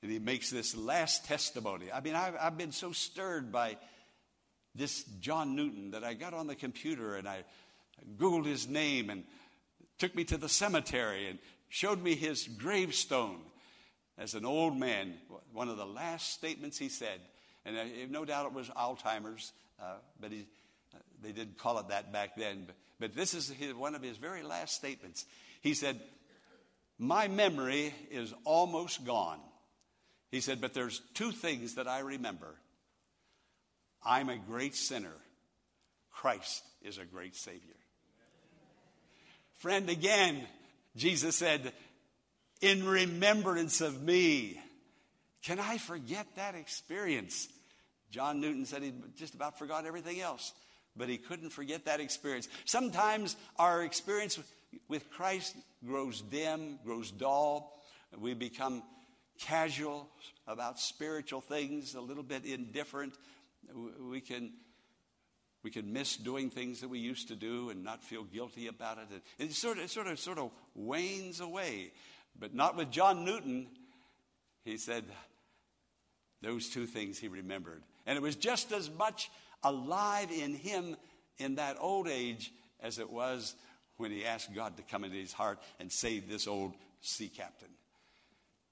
And 0.01 0.11
he 0.11 0.19
makes 0.19 0.49
this 0.49 0.75
last 0.75 1.25
testimony. 1.25 1.91
I 1.91 1.99
mean, 1.99 2.15
I've, 2.15 2.35
I've 2.39 2.57
been 2.57 2.71
so 2.71 2.93
stirred 2.93 3.51
by 3.51 3.77
this 4.73 5.03
John 5.19 5.55
Newton 5.55 5.91
that 5.91 6.03
I 6.03 6.13
got 6.13 6.33
on 6.33 6.47
the 6.47 6.55
computer 6.55 7.15
and 7.15 7.27
I 7.27 7.43
Googled 8.17 8.45
his 8.45 8.67
name 8.67 9.09
and 9.09 9.23
took 9.97 10.15
me 10.15 10.23
to 10.25 10.37
the 10.37 10.49
cemetery 10.49 11.27
and 11.27 11.39
showed 11.69 12.01
me 12.01 12.15
his 12.15 12.47
gravestone 12.47 13.39
as 14.17 14.33
an 14.33 14.45
old 14.45 14.77
man. 14.77 15.13
One 15.53 15.69
of 15.69 15.77
the 15.77 15.85
last 15.85 16.33
statements 16.33 16.77
he 16.77 16.89
said, 16.89 17.19
and 17.65 18.11
no 18.11 18.25
doubt 18.25 18.45
it 18.45 18.53
was 18.53 18.69
Alzheimer's, 18.69 19.51
uh, 19.81 19.95
but 20.19 20.31
he, 20.31 20.47
uh, 20.93 20.99
they 21.21 21.31
didn't 21.31 21.57
call 21.57 21.79
it 21.79 21.89
that 21.89 22.13
back 22.13 22.35
then. 22.35 22.63
But, 22.67 22.75
but 22.99 23.15
this 23.15 23.33
is 23.33 23.49
his, 23.49 23.73
one 23.73 23.95
of 23.95 24.01
his 24.01 24.17
very 24.17 24.43
last 24.43 24.75
statements. 24.75 25.25
He 25.61 25.73
said, 25.73 25.99
My 26.99 27.27
memory 27.27 27.93
is 28.11 28.33
almost 28.43 29.03
gone. 29.03 29.39
He 30.31 30.41
said, 30.41 30.61
But 30.61 30.73
there's 30.73 31.01
two 31.13 31.31
things 31.31 31.75
that 31.75 31.87
I 31.87 31.99
remember 31.99 32.55
I'm 34.03 34.29
a 34.29 34.37
great 34.37 34.75
sinner, 34.75 35.15
Christ 36.11 36.63
is 36.83 36.99
a 36.99 37.05
great 37.05 37.35
Savior. 37.35 37.73
Friend, 39.59 39.89
again, 39.89 40.45
Jesus 40.95 41.35
said, 41.35 41.71
in 42.61 42.85
remembrance 42.85 43.81
of 43.81 44.01
me. 44.01 44.59
Can 45.43 45.59
I 45.59 45.77
forget 45.77 46.25
that 46.35 46.55
experience? 46.55 47.47
John 48.09 48.39
Newton 48.39 48.65
said 48.65 48.81
he 48.81 48.93
just 49.17 49.35
about 49.35 49.59
forgot 49.59 49.85
everything 49.85 50.19
else, 50.19 50.53
but 50.95 51.09
he 51.09 51.17
couldn't 51.17 51.51
forget 51.51 51.85
that 51.85 51.99
experience. 51.99 52.47
Sometimes 52.65 53.35
our 53.57 53.83
experience 53.83 54.39
with 54.87 55.09
Christ 55.11 55.55
grows 55.85 56.21
dim, 56.21 56.79
grows 56.83 57.11
dull. 57.11 57.79
We 58.17 58.33
become 58.33 58.83
casual 59.39 60.09
about 60.47 60.79
spiritual 60.79 61.41
things, 61.41 61.95
a 61.95 62.01
little 62.01 62.23
bit 62.23 62.45
indifferent. 62.45 63.13
We 63.99 64.21
can 64.21 64.53
we 65.65 65.71
can 65.71 65.91
miss 65.91 66.15
doing 66.15 66.51
things 66.51 66.81
that 66.81 66.89
we 66.89 66.99
used 66.99 67.29
to 67.29 67.35
do 67.35 67.71
and 67.71 67.83
not 67.83 68.03
feel 68.03 68.23
guilty 68.23 68.67
about 68.67 68.99
it. 68.99 69.23
It 69.39 69.51
sort 69.51 69.79
of, 69.79 69.89
sort 69.89 70.05
of, 70.05 70.19
sort 70.19 70.37
of 70.37 70.51
wanes 70.75 71.39
away. 71.39 71.91
But 72.39 72.53
not 72.53 72.77
with 72.77 72.91
John 72.91 73.25
Newton. 73.25 73.65
He 74.63 74.77
said 74.77 75.05
those 76.43 76.69
two 76.69 76.85
things 76.85 77.17
he 77.17 77.29
remembered. 77.29 77.81
And 78.05 78.15
it 78.15 78.21
was 78.21 78.35
just 78.35 78.71
as 78.73 78.91
much 78.91 79.31
alive 79.63 80.29
in 80.31 80.53
him 80.53 80.97
in 81.39 81.55
that 81.55 81.77
old 81.79 82.07
age 82.07 82.53
as 82.79 82.99
it 82.99 83.09
was 83.09 83.55
when 83.97 84.11
he 84.11 84.23
asked 84.23 84.53
God 84.53 84.77
to 84.77 84.83
come 84.83 85.03
into 85.03 85.17
his 85.17 85.33
heart 85.33 85.57
and 85.79 85.91
save 85.91 86.29
this 86.29 86.45
old 86.45 86.75
sea 87.01 87.27
captain. 87.27 87.69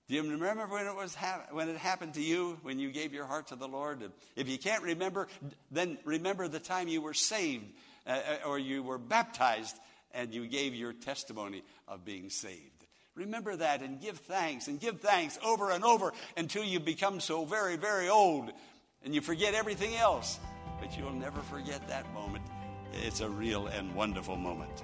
Do 0.10 0.15
you 0.15 0.22
remember 0.22 0.67
when 0.67 0.86
it, 0.86 0.95
was 0.95 1.15
when 1.51 1.69
it 1.69 1.77
happened 1.77 2.15
to 2.15 2.22
you, 2.22 2.57
when 2.62 2.77
you 2.77 2.91
gave 2.91 3.13
your 3.13 3.25
heart 3.25 3.48
to 3.48 3.55
the 3.55 3.67
Lord? 3.67 4.12
If 4.36 4.50
you 4.50 4.57
can't 4.57 4.83
remember, 4.83 5.27
then 5.72 5.98
remember 6.03 6.48
the 6.48 6.60
time 6.60 6.89
you 6.89 7.01
were 7.01 7.13
saved 7.13 7.65
uh, 8.05 8.10
uh, 8.10 8.48
or 8.50 8.60
you 8.60 8.83
were 8.83 8.98
baptized 8.98 9.77
and 10.13 10.33
you 10.33 10.45
gave 10.45 10.75
your 10.75 10.91
testimony 10.91 11.63
of 11.88 12.03
being 12.03 12.29
saved. 12.29 12.86
Remember 13.15 13.55
that 13.55 13.81
and 13.81 14.01
give 14.01 14.17
thanks 14.17 14.67
and 14.67 14.79
give 14.79 15.00
thanks 15.00 15.39
over 15.43 15.72
and 15.72 15.86
over 15.86 16.12
until 16.36 16.63
you 16.63 16.81
become 16.81 17.22
so 17.22 17.45
very, 17.45 17.77
very 17.77 18.10
old 18.10 18.51
and 19.05 19.15
you 19.15 19.22
forget 19.22 19.53
everything 19.53 19.95
else. 19.95 20.38
But 20.81 20.98
you'll 20.98 21.13
never 21.13 21.39
forget 21.41 21.88
that 21.88 22.12
moment. 22.13 22.43
It's 22.91 23.22
a 23.22 23.29
real 23.29 23.67
and 23.67 23.95
wonderful 23.95 24.36
moment. 24.36 24.83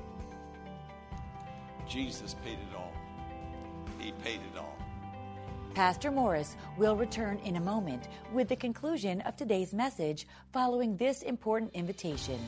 Jesus 1.89 2.35
paid 2.45 2.53
it 2.53 2.75
all. 2.77 2.93
He 3.99 4.13
paid 4.23 4.39
it 4.53 4.57
all. 4.57 4.78
Pastor 5.75 6.11
Morris 6.11 6.57
will 6.77 6.95
return 6.95 7.37
in 7.39 7.55
a 7.55 7.61
moment 7.61 8.09
with 8.33 8.49
the 8.49 8.55
conclusion 8.55 9.21
of 9.21 9.37
today's 9.37 9.73
message 9.73 10.27
following 10.51 10.97
this 10.97 11.21
important 11.21 11.71
invitation. 11.73 12.39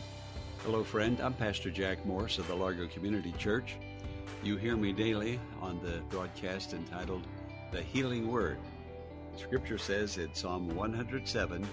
Hello, 0.64 0.84
friend. 0.84 1.20
I'm 1.22 1.34
Pastor 1.34 1.70
Jack 1.70 2.06
Morris 2.06 2.40
of 2.40 2.48
the 2.48 2.56
Largo 2.56 2.88
Community 2.88 3.34
Church. 3.38 3.76
You 4.44 4.58
hear 4.58 4.76
me 4.76 4.92
daily 4.92 5.40
on 5.62 5.80
the 5.84 6.02
broadcast 6.10 6.74
entitled 6.74 7.26
The 7.72 7.82
Healing 7.82 8.28
Word. 8.28 8.58
Scripture 9.38 9.78
says 9.78 10.18
in 10.18 10.34
Psalm 10.34 10.76
107, 10.76 11.66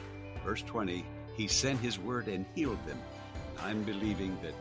verse 0.45 0.63
20, 0.63 1.05
He 1.35 1.49
sent 1.49 1.81
His 1.81 1.99
word 1.99 2.29
and 2.29 2.45
healed 2.55 2.85
them. 2.87 3.01
I'm 3.63 3.83
believing 3.83 4.39
that 4.43 4.55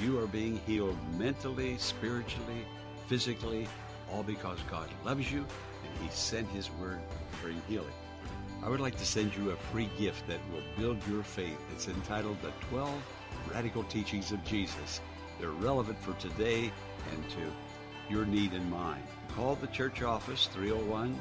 you 0.00 0.20
are 0.20 0.26
being 0.26 0.60
healed 0.66 0.98
mentally, 1.18 1.76
spiritually, 1.78 2.66
physically, 3.06 3.66
all 4.12 4.22
because 4.22 4.58
God 4.70 4.88
loves 5.04 5.32
you 5.32 5.44
he 6.04 6.10
sent 6.10 6.48
His 6.48 6.70
word 6.72 7.00
bring 7.42 7.60
healing. 7.68 7.86
I 8.62 8.68
would 8.68 8.80
like 8.80 8.96
to 8.98 9.06
send 9.06 9.36
you 9.36 9.50
a 9.50 9.56
free 9.56 9.90
gift 9.98 10.26
that 10.26 10.38
will 10.52 10.62
build 10.76 10.98
your 11.08 11.22
faith. 11.22 11.58
It's 11.72 11.88
entitled 11.88 12.40
The 12.40 12.52
12 12.68 12.90
Radical 13.52 13.84
Teachings 13.84 14.32
of 14.32 14.42
Jesus. 14.44 15.00
They're 15.38 15.50
relevant 15.50 15.98
for 15.98 16.14
today 16.14 16.72
and 17.12 17.30
to 17.30 17.52
your 18.08 18.24
need 18.24 18.52
and 18.52 18.70
mine. 18.70 19.02
Call 19.34 19.56
the 19.56 19.66
church 19.68 20.02
office 20.02 20.46
301 20.52 21.18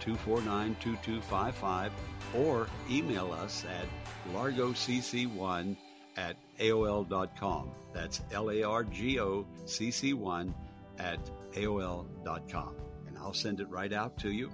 249 0.00 0.76
2255 0.80 1.92
or 2.34 2.68
email 2.90 3.32
us 3.32 3.64
at 3.64 3.86
largocc1 4.34 5.76
at 6.16 6.36
AOL.com. 6.58 7.70
That's 7.92 8.22
L 8.32 8.50
A 8.50 8.62
R 8.62 8.84
G 8.84 9.20
O 9.20 9.46
C 9.64 9.90
C 9.90 10.12
1 10.12 10.54
at 10.98 11.18
AOL.com. 11.52 12.85
I'll 13.20 13.34
send 13.34 13.60
it 13.60 13.68
right 13.68 13.92
out 13.92 14.16
to 14.18 14.32
you. 14.32 14.50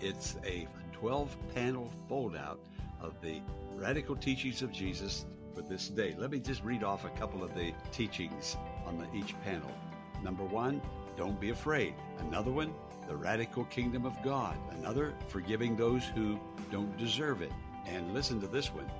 It's 0.00 0.36
a 0.44 0.66
12 0.92 1.36
panel 1.54 1.92
fold 2.08 2.36
out 2.36 2.60
of 3.00 3.20
the 3.22 3.40
radical 3.74 4.16
teachings 4.16 4.62
of 4.62 4.72
Jesus 4.72 5.24
for 5.54 5.62
this 5.62 5.88
day. 5.88 6.14
Let 6.18 6.30
me 6.30 6.38
just 6.38 6.62
read 6.62 6.84
off 6.84 7.04
a 7.04 7.10
couple 7.10 7.42
of 7.42 7.54
the 7.54 7.72
teachings 7.92 8.56
on 8.86 8.98
the, 8.98 9.06
each 9.16 9.34
panel. 9.42 9.70
Number 10.22 10.44
one, 10.44 10.82
don't 11.16 11.40
be 11.40 11.50
afraid. 11.50 11.94
Another 12.18 12.50
one, 12.50 12.74
the 13.08 13.16
radical 13.16 13.64
kingdom 13.64 14.06
of 14.06 14.16
God. 14.22 14.56
Another, 14.78 15.14
forgiving 15.28 15.76
those 15.76 16.04
who 16.04 16.38
don't 16.70 16.96
deserve 16.96 17.42
it. 17.42 17.52
And 17.86 18.14
listen 18.14 18.40
to 18.40 18.46
this 18.46 18.72
one 18.72 18.90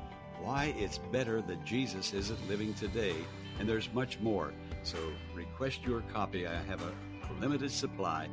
why 0.43 0.75
it's 0.79 0.99
better 0.99 1.43
that 1.43 1.65
Jesus 1.65 2.13
isn't 2.15 2.49
living 2.49 2.75
today. 2.75 3.15
And 3.59 3.69
there's 3.69 3.93
much 3.93 4.19
more. 4.21 4.53
So 4.83 4.99
request 5.35 5.85
your 5.85 6.01
copy. 6.13 6.47
I 6.47 6.55
have 6.63 6.83
a 6.83 6.93
limited 7.41 7.71
supply 7.71 8.29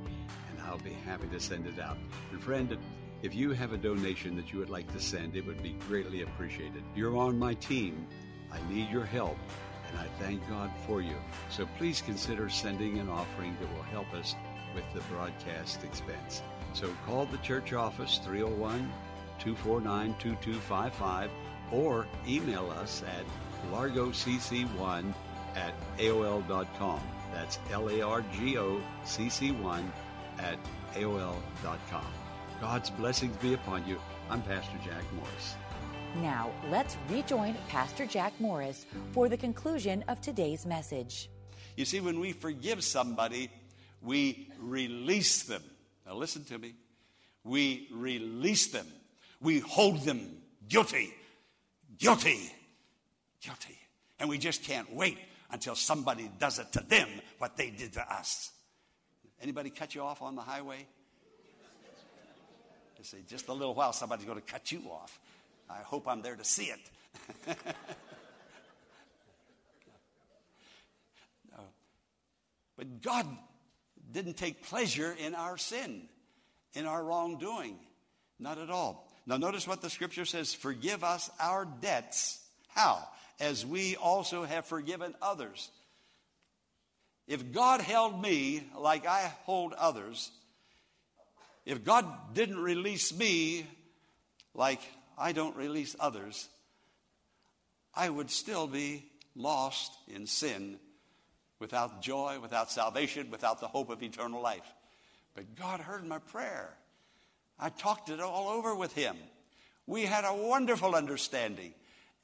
I'll 0.68 0.78
be 0.80 0.94
happy 1.06 1.28
to 1.28 1.40
send 1.40 1.66
it 1.66 1.80
out. 1.80 1.98
And 2.32 2.44
friend, 2.44 2.78
if 3.24 3.34
you 3.34 3.52
have 3.52 3.74
a 3.74 3.78
donation 3.78 4.36
that 4.36 4.54
you 4.54 4.60
would 4.60 4.70
like 4.70 4.92
to 4.94 5.00
send, 5.00 5.36
it 5.36 5.46
would 5.46 5.64
be 5.64 5.76
greatly 5.88 6.22
appreciated. 6.22 6.84
You're 6.96 7.18
on 7.18 7.40
my 7.40 7.56
team. 7.56 8.06
I 8.52 8.60
need 8.72 8.90
your 8.90 9.06
help, 9.06 9.38
and 9.90 10.00
I 10.00 10.06
thank 10.20 10.48
God 10.48 10.72
for 10.86 11.02
you. 11.02 11.16
So 11.50 11.68
please 11.78 12.02
consider 12.02 12.50
sending 12.50 13.00
an 13.00 13.10
offering 13.10 13.58
that 13.60 13.74
will 13.74 13.84
help 13.84 14.14
us 14.14 14.36
with 14.76 14.86
the 14.94 15.02
broadcast 15.14 15.84
expense. 15.84 16.44
So 16.74 16.94
call 17.06 17.26
the 17.26 17.38
church 17.40 17.74
office 17.74 18.20
301 18.24 18.92
249 19.40 20.16
2255 20.20 21.32
or 21.72 22.08
email 22.28 22.70
us 22.70 23.04
at 23.04 23.26
largocc1 23.72 25.14
at 25.56 25.74
AOL.com. 25.98 27.02
That's 27.34 27.60
L 27.72 27.90
A 27.90 28.02
R 28.02 28.24
G 28.34 28.58
O 28.58 28.82
C 29.04 29.30
C 29.30 29.52
1 29.52 29.92
at 30.40 30.58
AOL.com. 30.96 32.06
God's 32.60 32.90
blessings 32.90 33.36
be 33.38 33.54
upon 33.54 33.88
you. 33.88 34.00
I'm 34.30 34.42
Pastor 34.42 34.78
Jack 34.84 35.04
Morris. 35.14 35.56
Now, 36.22 36.52
let's 36.70 36.98
rejoin 37.10 37.56
Pastor 37.68 38.06
Jack 38.06 38.34
Morris 38.40 38.86
for 39.12 39.30
the 39.30 39.38
conclusion 39.38 40.04
of 40.08 40.20
today's 40.22 40.66
message. 40.66 41.30
You 41.76 41.86
see, 41.86 42.00
when 42.00 42.20
we 42.20 42.32
forgive 42.32 42.84
somebody, 42.84 43.52
we 44.02 44.50
release 44.60 45.44
them. 45.44 45.62
Now, 46.06 46.16
listen 46.16 46.44
to 46.46 46.58
me. 46.58 46.74
We 47.44 47.88
release 47.92 48.68
them. 48.68 48.88
We 49.42 49.60
hold 49.60 50.02
them 50.02 50.38
guilty, 50.68 51.14
guilty, 52.00 52.52
guilty. 53.42 53.78
And 54.20 54.28
we 54.28 54.38
just 54.38 54.64
can't 54.64 54.92
wait 54.94 55.18
until 55.52 55.76
somebody 55.76 56.32
does 56.40 56.60
it 56.60 56.72
to 56.74 56.80
them 56.80 57.08
what 57.38 57.56
they 57.56 57.70
did 57.70 57.94
to 57.94 58.02
us. 58.14 58.52
Anybody 59.42 59.70
cut 59.70 59.96
you 59.96 60.02
off 60.02 60.22
on 60.22 60.36
the 60.36 60.42
highway? 60.42 60.88
You 62.98 63.04
say, 63.04 63.18
just 63.28 63.48
a 63.48 63.54
little 63.54 63.76
while, 63.76 63.94
somebody's 63.94 64.26
going 64.26 64.40
to 64.40 64.46
cut 64.46 64.72
you 64.72 64.82
off. 64.90 65.20
I 65.70 65.78
hope 65.78 66.08
I'm 66.08 66.22
there 66.22 66.36
to 66.36 66.44
see 66.44 66.66
it. 66.66 66.80
no. 71.52 71.64
But 72.76 73.02
God 73.02 73.28
didn't 74.12 74.38
take 74.38 74.64
pleasure 74.64 75.16
in 75.18 75.36
our 75.36 75.58
sin, 75.58 76.04
in 76.74 76.86
our 76.86 77.04
wrongdoing. 77.04 77.78
Not 78.40 78.58
at 78.58 78.70
all. 78.70 79.08
Now, 79.26 79.38
notice 79.38 79.68
what 79.68 79.82
the 79.82 79.90
scripture 79.90 80.26
says 80.26 80.54
forgive 80.54 81.04
us 81.04 81.30
our 81.40 81.66
debts. 81.66 82.40
How? 82.70 83.08
As 83.40 83.66
we 83.66 83.96
also 83.96 84.44
have 84.44 84.66
forgiven 84.66 85.14
others. 85.22 85.70
If 87.28 87.52
God 87.52 87.82
held 87.82 88.22
me 88.22 88.64
like 88.78 89.06
I 89.06 89.32
hold 89.44 89.74
others, 89.74 90.32
if 91.66 91.84
God 91.84 92.06
didn't 92.34 92.60
release 92.60 93.14
me 93.14 93.66
like 94.54 94.80
I 95.18 95.34
don't 95.34 95.56
release 95.56 95.96
others, 96.00 96.48
I 97.94 98.10
would 98.10 98.32
still 98.32 98.68
be 98.68 99.06
lost 99.36 99.92
in 100.08 100.26
sin 100.26 100.80
without 101.60 102.02
joy, 102.02 102.40
without 102.42 102.72
salvation, 102.72 103.32
without 103.32 103.60
the 103.60 103.68
hope 103.68 103.90
of 103.90 104.02
eternal 104.02 104.42
life. 104.42 104.74
But 105.36 105.56
God 105.56 105.80
heard 105.80 106.06
my 106.06 106.20
prayer. 106.20 106.74
I 107.60 107.70
talked 107.70 108.10
it 108.10 108.20
all 108.20 108.50
over 108.50 108.76
with 108.76 108.94
Him. 108.94 109.18
We 109.86 110.04
had 110.04 110.26
a 110.26 110.34
wonderful 110.34 110.96
understanding, 110.96 111.74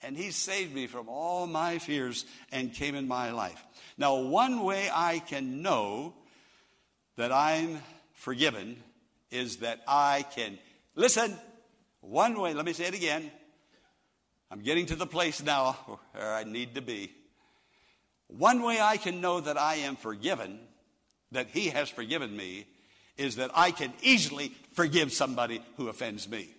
and 0.03 0.17
He 0.17 0.31
saved 0.31 0.73
me 0.73 0.87
from 0.87 1.09
all 1.09 1.47
my 1.47 1.79
fears 1.79 2.25
and 2.51 2.73
came 2.73 2.95
in 2.95 3.07
my 3.07 3.31
life. 3.31 3.63
Now, 3.97 4.15
one 4.17 4.63
way 4.63 4.89
I 4.93 5.19
can 5.19 5.61
know 5.61 6.13
that 7.15 7.31
I'm 7.31 7.79
forgiven 8.13 8.77
is 9.31 9.57
that 9.57 9.81
I 9.87 10.25
can 10.35 10.57
listen. 10.95 11.35
One 12.01 12.39
way, 12.39 12.53
let 12.53 12.65
me 12.65 12.73
say 12.73 12.85
it 12.85 12.95
again. 12.95 13.31
I'm 14.51 14.61
getting 14.61 14.85
to 14.87 14.95
the 14.95 15.07
place 15.07 15.41
now 15.41 15.73
where 16.11 16.33
I 16.33 16.43
need 16.43 16.75
to 16.75 16.81
be. 16.81 17.11
One 18.27 18.61
way 18.61 18.79
I 18.79 18.97
can 18.97 19.21
know 19.21 19.39
that 19.39 19.57
I 19.57 19.75
am 19.75 19.95
forgiven, 19.95 20.59
that 21.31 21.47
He 21.47 21.69
has 21.69 21.89
forgiven 21.89 22.35
me, 22.35 22.67
is 23.17 23.35
that 23.35 23.51
I 23.53 23.71
can 23.71 23.93
easily 24.01 24.51
forgive 24.73 25.13
somebody 25.13 25.61
who 25.77 25.87
offends 25.87 26.27
me. 26.27 26.49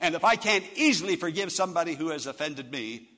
And 0.00 0.14
if 0.14 0.24
I 0.24 0.36
can't 0.36 0.64
easily 0.74 1.16
forgive 1.16 1.52
somebody 1.52 1.94
who 1.94 2.08
has 2.08 2.26
offended 2.26 2.70
me, 2.70 3.08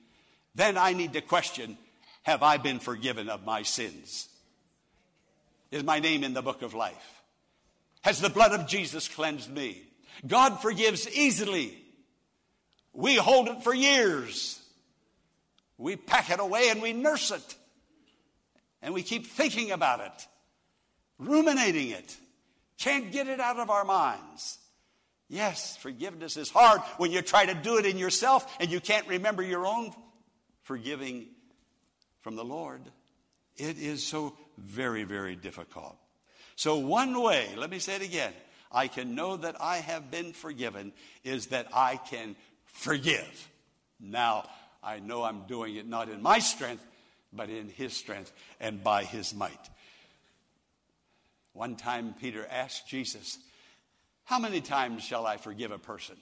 then 0.55 0.77
I 0.77 0.93
need 0.93 1.13
to 1.15 1.21
question 1.21 1.79
have 2.23 2.43
I 2.43 2.57
been 2.57 2.79
forgiven 2.79 3.29
of 3.29 3.45
my 3.45 3.63
sins? 3.63 4.29
Is 5.71 5.85
my 5.85 5.99
name 5.99 6.25
in 6.25 6.33
the 6.33 6.43
book 6.43 6.63
of 6.63 6.73
life? 6.73 7.23
Has 8.03 8.21
the 8.21 8.31
blood 8.31 8.53
of 8.53 8.67
Jesus 8.67 9.09
cleansed 9.09 9.51
me? 9.51 9.83
God 10.27 10.61
forgives 10.61 11.09
easily. 11.09 11.77
We 12.93 13.17
hold 13.17 13.49
it 13.49 13.63
for 13.63 13.75
years. 13.75 14.61
We 15.77 15.97
pack 15.97 16.31
it 16.31 16.41
away 16.41 16.71
and 16.71 16.81
we 16.81 16.93
nurse 16.93 17.31
it. 17.31 17.55
And 18.81 18.95
we 18.95 19.03
keep 19.03 19.27
thinking 19.27 19.71
about 19.71 20.01
it, 20.01 20.27
ruminating 21.19 21.91
it. 21.91 22.17
Can't 22.79 23.11
get 23.11 23.29
it 23.29 23.41
out 23.41 23.59
of 23.59 23.71
our 23.71 23.85
minds. 23.85 24.59
Yes, 25.29 25.77
forgiveness 25.77 26.37
is 26.37 26.51
hard 26.51 26.81
when 26.99 27.11
you 27.11 27.23
try 27.23 27.47
to 27.47 27.55
do 27.55 27.79
it 27.79 27.87
in 27.87 27.99
yourself 27.99 28.57
and 28.61 28.71
you 28.71 28.81
can't 28.81 29.07
remember 29.09 29.43
your 29.43 29.67
own 29.67 29.93
forgiving 30.63 31.27
from 32.21 32.37
the 32.37 32.45
Lord. 32.45 32.83
It 33.57 33.79
is 33.79 34.05
so 34.05 34.37
very, 34.59 35.05
very 35.05 35.37
difficult. 35.37 35.97
So, 36.57 36.77
one 36.79 37.21
way, 37.21 37.49
let 37.57 37.71
me 37.71 37.79
say 37.79 37.97
it 37.97 38.03
again, 38.03 38.33
I 38.71 38.89
can 38.89 39.15
know 39.15 39.37
that 39.37 39.57
I 39.61 39.79
have 39.79 40.11
been 40.11 40.33
forgiven 40.33 40.93
is 41.23 41.49
that 41.49 41.69
I 41.73 41.97
can 41.97 42.37
forgive. 42.67 43.49
Now, 44.01 44.49
I 44.83 44.99
know 44.99 45.23
I'm 45.23 45.47
doing 45.47 45.77
it 45.77 45.87
not 45.87 46.09
in 46.09 46.23
my 46.23 46.39
strength, 46.39 46.85
but 47.33 47.49
in 47.49 47.69
His 47.69 47.97
strength 47.97 48.33
and 48.61 48.83
by 48.83 49.05
His 49.05 49.35
might. 49.35 49.71
One 51.53 51.77
time, 51.77 52.15
Peter 52.21 52.47
asked 52.51 52.89
Jesus, 52.89 53.39
How 54.25 54.39
many 54.39 54.61
times 54.61 55.03
shall 55.03 55.27
I 55.27 55.37
forgive 55.37 55.71
a 55.71 55.79
person? 55.79 56.17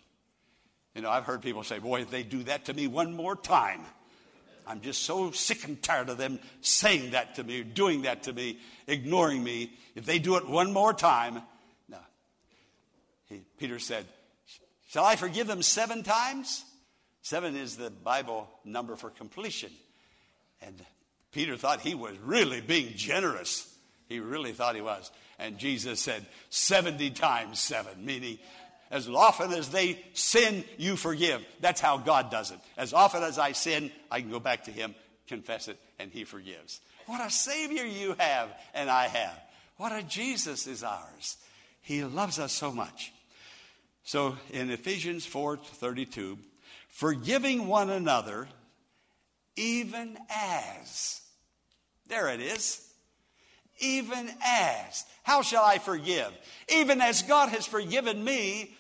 You 0.95 1.03
know, 1.03 1.11
I've 1.11 1.25
heard 1.25 1.43
people 1.43 1.63
say, 1.63 1.79
Boy, 1.79 2.03
if 2.03 2.11
they 2.11 2.23
do 2.23 2.43
that 2.45 2.67
to 2.67 2.75
me 2.75 2.87
one 2.87 3.15
more 3.15 3.37
time, 3.37 3.81
I'm 4.67 4.81
just 4.81 5.03
so 5.03 5.31
sick 5.33 5.65
and 5.65 5.83
tired 5.83 6.09
of 6.09 6.19
them 6.19 6.39
saying 6.61 7.13
that 7.13 7.37
to 7.37 7.45
me, 7.45 7.63
doing 7.63 8.03
that 8.03 8.25
to 8.25 8.33
me, 8.33 8.59
ignoring 8.87 9.43
me. 9.43 9.73
If 9.95 10.07
they 10.07 10.19
do 10.19 10.37
it 10.37 10.49
one 10.49 10.73
more 10.73 10.93
time, 10.93 11.43
no. 11.89 11.99
He, 13.29 13.43
Peter 13.59 13.79
said, 13.79 14.07
Shall 14.89 15.05
I 15.05 15.17
forgive 15.17 15.47
them 15.47 15.63
seven 15.63 16.03
times? 16.03 16.65
Seven 17.23 17.57
is 17.57 17.77
the 17.77 17.91
Bible 17.91 18.49
number 18.65 18.97
for 18.97 19.11
completion. 19.11 19.71
And 20.61 20.75
Peter 21.33 21.57
thought 21.57 21.81
he 21.81 21.95
was 21.95 22.17
really 22.19 22.61
being 22.61 22.93
generous. 22.95 23.73
He 24.09 24.21
really 24.21 24.53
thought 24.53 24.75
he 24.75 24.81
was. 24.81 25.11
And 25.43 25.59
Jesus 25.59 25.99
said, 25.99 26.25
70 26.51 27.11
times 27.11 27.59
seven, 27.59 28.05
meaning 28.05 28.39
as 28.93 29.09
often 29.09 29.53
as 29.53 29.71
they 29.71 29.99
sin, 30.15 30.65
you 30.79 30.95
forgive. 30.95 31.45
That's 31.61 31.81
how 31.81 31.99
God 31.99 32.31
does 32.31 32.53
it. 32.53 32.61
As 32.77 32.93
often 32.93 33.25
as 33.25 33.41
I 33.41 33.51
sin, 33.51 33.91
I 34.09 34.21
can 34.21 34.31
go 34.31 34.39
back 34.39 34.65
to 34.65 34.71
Him, 34.71 34.95
confess 35.27 35.67
it, 35.67 35.81
and 35.99 36.13
He 36.13 36.23
forgives. 36.23 36.81
What 37.07 37.27
a 37.27 37.29
Savior 37.29 37.85
you 37.85 38.15
have, 38.19 38.51
and 38.73 38.89
I 38.89 39.09
have. 39.09 39.37
What 39.79 39.91
a 39.91 40.05
Jesus 40.05 40.69
is 40.69 40.85
ours. 40.85 41.37
He 41.81 42.05
loves 42.05 42.39
us 42.39 42.53
so 42.53 42.71
much. 42.71 43.13
So 44.05 44.37
in 44.51 44.71
Ephesians 44.71 45.27
4 45.27 45.57
32, 45.57 46.39
forgiving 46.89 47.67
one 47.67 47.91
another, 47.91 48.47
even 49.57 50.17
as, 50.31 51.21
there 52.07 52.29
it 52.29 52.41
is, 52.41 52.87
even 53.81 54.31
as. 54.45 55.05
How 55.23 55.43
shall 55.43 55.65
I 55.65 55.79
forgive? 55.79 56.33
Even 56.69 57.01
as 57.01 57.23
God 57.23 57.49
has 57.51 57.67
forgiven 57.67 58.23
me, 58.23 58.75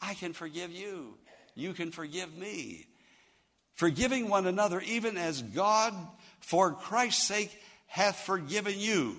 I 0.00 0.14
can 0.14 0.32
forgive 0.32 0.70
you. 0.70 1.14
You 1.54 1.72
can 1.72 1.90
forgive 1.90 2.36
me. 2.36 2.86
Forgiving 3.74 4.28
one 4.28 4.46
another, 4.46 4.80
even 4.80 5.16
as 5.16 5.42
God, 5.42 5.94
for 6.40 6.72
Christ's 6.72 7.26
sake, 7.26 7.56
hath 7.86 8.20
forgiven 8.20 8.74
you. 8.76 9.16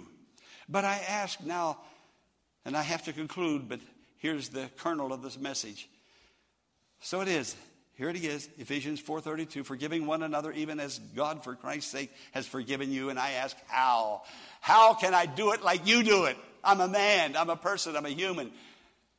But 0.68 0.86
I 0.86 1.02
ask 1.08 1.44
now, 1.44 1.78
and 2.66 2.78
I 2.78 2.82
have 2.82 3.04
to 3.06 3.14
conclude, 3.14 3.68
but 3.68 3.80
here's 4.18 4.50
the 4.50 4.70
kernel 4.78 5.12
of 5.12 5.22
this 5.22 5.40
message. 5.40 5.90
So 7.02 7.22
it 7.22 7.28
is. 7.28 7.56
Here 8.00 8.08
it 8.08 8.16
is, 8.16 8.48
Ephesians 8.58 9.02
4:32, 9.02 9.66
forgiving 9.66 10.06
one 10.06 10.24
another 10.24 10.54
even 10.54 10.80
as 10.80 11.00
God 11.18 11.44
for 11.44 11.54
Christ's 11.54 11.92
sake 11.92 12.10
has 12.32 12.48
forgiven 12.48 12.94
you. 12.94 13.10
And 13.10 13.20
I 13.20 13.32
ask, 13.32 13.58
how? 13.68 14.22
How 14.62 14.94
can 14.94 15.14
I 15.14 15.26
do 15.26 15.52
it 15.52 15.64
like 15.64 15.86
you 15.86 16.02
do 16.02 16.24
it? 16.24 16.38
I'm 16.64 16.80
a 16.80 16.88
man, 16.88 17.36
I'm 17.36 17.50
a 17.50 17.58
person, 17.58 17.98
I'm 17.98 18.06
a 18.06 18.10
human. 18.12 18.54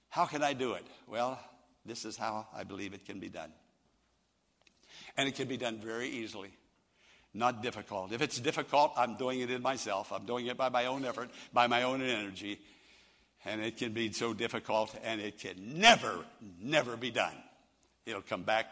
How 0.09 0.25
can 0.25 0.43
I 0.43 0.55
do 0.55 0.73
it? 0.73 0.87
Well, 1.07 1.39
this 1.85 2.07
is 2.07 2.17
how 2.17 2.47
I 2.57 2.65
believe 2.65 2.95
it 2.95 3.05
can 3.05 3.21
be 3.21 3.29
done. 3.29 3.53
And 5.15 5.29
it 5.29 5.35
can 5.35 5.47
be 5.47 5.59
done 5.59 5.77
very 5.77 6.09
easily, 6.09 6.51
not 7.35 7.63
difficult. 7.63 8.13
If 8.13 8.23
it's 8.23 8.41
difficult, 8.41 8.95
I'm 8.97 9.19
doing 9.19 9.41
it 9.41 9.51
in 9.51 9.61
myself. 9.61 10.11
I'm 10.11 10.25
doing 10.25 10.47
it 10.47 10.57
by 10.57 10.71
my 10.71 10.87
own 10.87 11.05
effort, 11.05 11.29
by 11.53 11.67
my 11.67 11.83
own 11.83 12.01
energy. 12.01 12.59
And 13.45 13.61
it 13.61 13.77
can 13.77 13.93
be 13.93 14.11
so 14.13 14.33
difficult, 14.33 14.97
and 15.05 15.21
it 15.21 15.39
can 15.39 15.79
never, 15.79 16.25
never 16.63 16.97
be 16.97 17.11
done. 17.11 17.37
It'll 18.07 18.23
come 18.23 18.43
back 18.43 18.67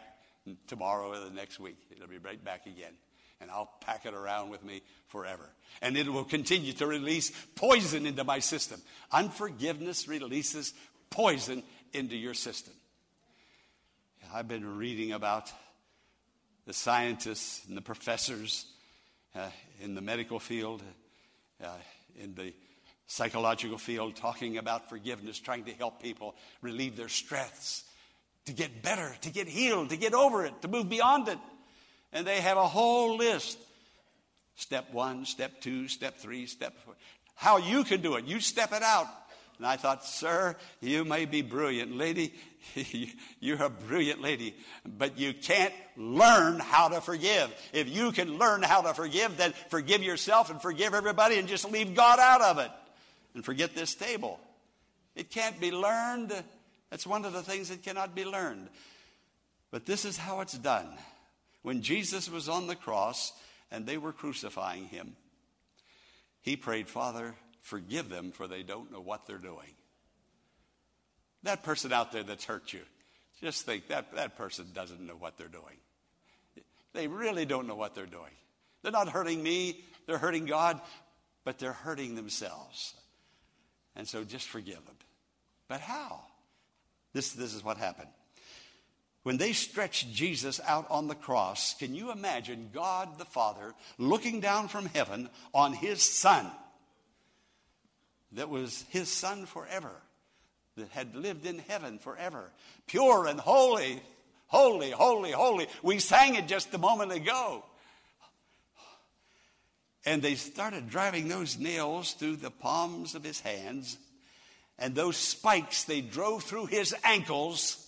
tomorrow 0.67 1.11
or 1.11 1.19
the 1.19 1.29
next 1.29 1.59
week. 1.59 1.77
It'll 1.91 2.07
be 2.07 2.17
right 2.17 2.43
back 2.43 2.65
again. 2.65 2.93
And 3.41 3.49
I'll 3.49 3.71
pack 3.81 4.05
it 4.05 4.13
around 4.13 4.49
with 4.49 4.63
me 4.63 4.81
forever. 5.07 5.49
And 5.81 5.95
it 5.95 6.11
will 6.11 6.25
continue 6.25 6.73
to 6.73 6.87
release 6.87 7.31
poison 7.55 8.05
into 8.05 8.23
my 8.23 8.39
system. 8.39 8.81
Unforgiveness 9.11 10.07
releases 10.07 10.73
poison 11.09 11.63
into 11.93 12.17
your 12.17 12.33
system. 12.33 12.73
I've 14.33 14.47
been 14.47 14.77
reading 14.77 15.13
about 15.13 15.51
the 16.67 16.73
scientists 16.73 17.65
and 17.67 17.75
the 17.75 17.81
professors 17.81 18.65
uh, 19.35 19.47
in 19.81 19.95
the 19.95 20.01
medical 20.01 20.39
field, 20.39 20.83
uh, 21.63 21.67
in 22.19 22.35
the 22.35 22.53
psychological 23.07 23.77
field, 23.79 24.15
talking 24.15 24.57
about 24.57 24.89
forgiveness, 24.89 25.39
trying 25.39 25.63
to 25.63 25.71
help 25.73 26.01
people 26.01 26.35
relieve 26.61 26.95
their 26.95 27.09
stress, 27.09 27.83
to 28.49 28.55
get 28.55 28.81
better, 28.81 29.15
to 29.21 29.29
get 29.29 29.47
healed, 29.47 29.91
to 29.91 29.97
get 29.97 30.15
over 30.15 30.43
it, 30.43 30.59
to 30.63 30.67
move 30.67 30.89
beyond 30.89 31.27
it. 31.27 31.37
And 32.11 32.25
they 32.25 32.41
have 32.41 32.57
a 32.57 32.67
whole 32.67 33.15
list 33.15 33.59
step 34.55 34.91
one, 34.91 35.25
step 35.25 35.61
two, 35.61 35.87
step 35.87 36.17
three, 36.17 36.47
step 36.47 36.73
four. 36.83 36.95
How 37.35 37.57
you 37.57 37.83
can 37.83 38.01
do 38.01 38.15
it. 38.15 38.25
You 38.25 38.39
step 38.39 38.73
it 38.73 38.81
out. 38.81 39.07
And 39.57 39.67
I 39.67 39.77
thought, 39.77 40.03
sir, 40.03 40.55
you 40.81 41.05
may 41.05 41.25
be 41.25 41.41
brilliant. 41.41 41.95
Lady, 41.95 42.33
you're 43.39 43.61
a 43.61 43.69
brilliant 43.69 44.21
lady, 44.21 44.55
but 44.83 45.19
you 45.19 45.33
can't 45.33 45.73
learn 45.95 46.59
how 46.59 46.87
to 46.87 47.01
forgive. 47.01 47.53
If 47.71 47.87
you 47.87 48.11
can 48.11 48.37
learn 48.37 48.63
how 48.63 48.81
to 48.81 48.93
forgive, 48.95 49.37
then 49.37 49.53
forgive 49.69 50.01
yourself 50.01 50.49
and 50.49 50.61
forgive 50.61 50.93
everybody 50.95 51.37
and 51.37 51.47
just 51.47 51.69
leave 51.69 51.93
God 51.93 52.19
out 52.19 52.41
of 52.41 52.57
it 52.57 52.71
and 53.35 53.45
forget 53.45 53.75
this 53.75 53.93
table. 53.93 54.39
It 55.15 55.29
can't 55.29 55.59
be 55.59 55.71
learned. 55.71 56.33
That's 56.89 57.07
one 57.07 57.25
of 57.25 57.33
the 57.33 57.43
things 57.43 57.69
that 57.69 57.83
cannot 57.83 58.15
be 58.15 58.25
learned. 58.25 58.69
But 59.71 59.85
this 59.85 60.05
is 60.05 60.17
how 60.17 60.41
it's 60.41 60.57
done. 60.57 60.87
When 61.61 61.81
Jesus 61.81 62.29
was 62.29 62.49
on 62.49 62.67
the 62.67 62.75
cross 62.75 63.33
and 63.69 63.85
they 63.85 63.97
were 63.97 64.13
crucifying 64.13 64.85
him, 64.85 65.15
he 66.41 66.55
prayed, 66.55 66.87
Father, 66.87 67.35
forgive 67.61 68.09
them, 68.09 68.31
for 68.31 68.47
they 68.47 68.63
don't 68.63 68.91
know 68.91 69.01
what 69.01 69.27
they're 69.27 69.37
doing. 69.37 69.75
That 71.43 71.63
person 71.63 71.93
out 71.93 72.11
there 72.11 72.23
that's 72.23 72.45
hurt 72.45 72.73
you, 72.73 72.81
just 73.41 73.65
think 73.65 73.87
that 73.87 74.15
that 74.15 74.37
person 74.37 74.67
doesn't 74.73 75.05
know 75.05 75.15
what 75.15 75.37
they're 75.37 75.47
doing. 75.47 75.77
They 76.93 77.07
really 77.07 77.45
don't 77.45 77.67
know 77.67 77.75
what 77.75 77.93
they're 77.93 78.05
doing. 78.05 78.33
They're 78.81 78.91
not 78.91 79.09
hurting 79.09 79.41
me, 79.41 79.83
they're 80.07 80.17
hurting 80.17 80.45
God, 80.45 80.81
but 81.43 81.59
they're 81.59 81.73
hurting 81.73 82.15
themselves. 82.15 82.93
And 83.95 84.07
so 84.07 84.23
just 84.23 84.47
forgive 84.47 84.85
them. 84.85 84.95
But 85.67 85.81
how? 85.81 86.21
This, 87.13 87.31
this 87.31 87.53
is 87.53 87.63
what 87.63 87.77
happened. 87.77 88.09
When 89.23 89.37
they 89.37 89.53
stretched 89.53 90.13
Jesus 90.13 90.61
out 90.65 90.87
on 90.89 91.07
the 91.07 91.15
cross, 91.15 91.75
can 91.77 91.93
you 91.93 92.11
imagine 92.11 92.69
God 92.73 93.17
the 93.17 93.25
Father 93.25 93.73
looking 93.97 94.39
down 94.39 94.67
from 94.69 94.85
heaven 94.85 95.29
on 95.53 95.73
his 95.73 96.01
Son 96.01 96.49
that 98.33 98.49
was 98.49 98.85
his 98.89 99.11
Son 99.11 99.45
forever, 99.45 99.91
that 100.77 100.89
had 100.89 101.15
lived 101.15 101.45
in 101.45 101.59
heaven 101.59 101.97
forever, 101.99 102.51
pure 102.87 103.27
and 103.27 103.39
holy, 103.39 104.01
holy, 104.47 104.91
holy, 104.91 105.31
holy. 105.31 105.67
We 105.81 105.99
sang 105.99 106.35
it 106.35 106.47
just 106.47 106.73
a 106.73 106.77
moment 106.77 107.11
ago. 107.11 107.63
And 110.05 110.21
they 110.21 110.35
started 110.35 110.89
driving 110.89 111.27
those 111.27 111.57
nails 111.57 112.13
through 112.13 112.37
the 112.37 112.51
palms 112.51 113.15
of 113.15 113.23
his 113.23 113.41
hands, 113.41 113.97
and 114.79 114.95
those 114.95 115.17
spikes 115.17 115.83
they 115.83 116.01
drove 116.01 116.43
through 116.43 116.67
his 116.67 116.95
ankles. 117.03 117.85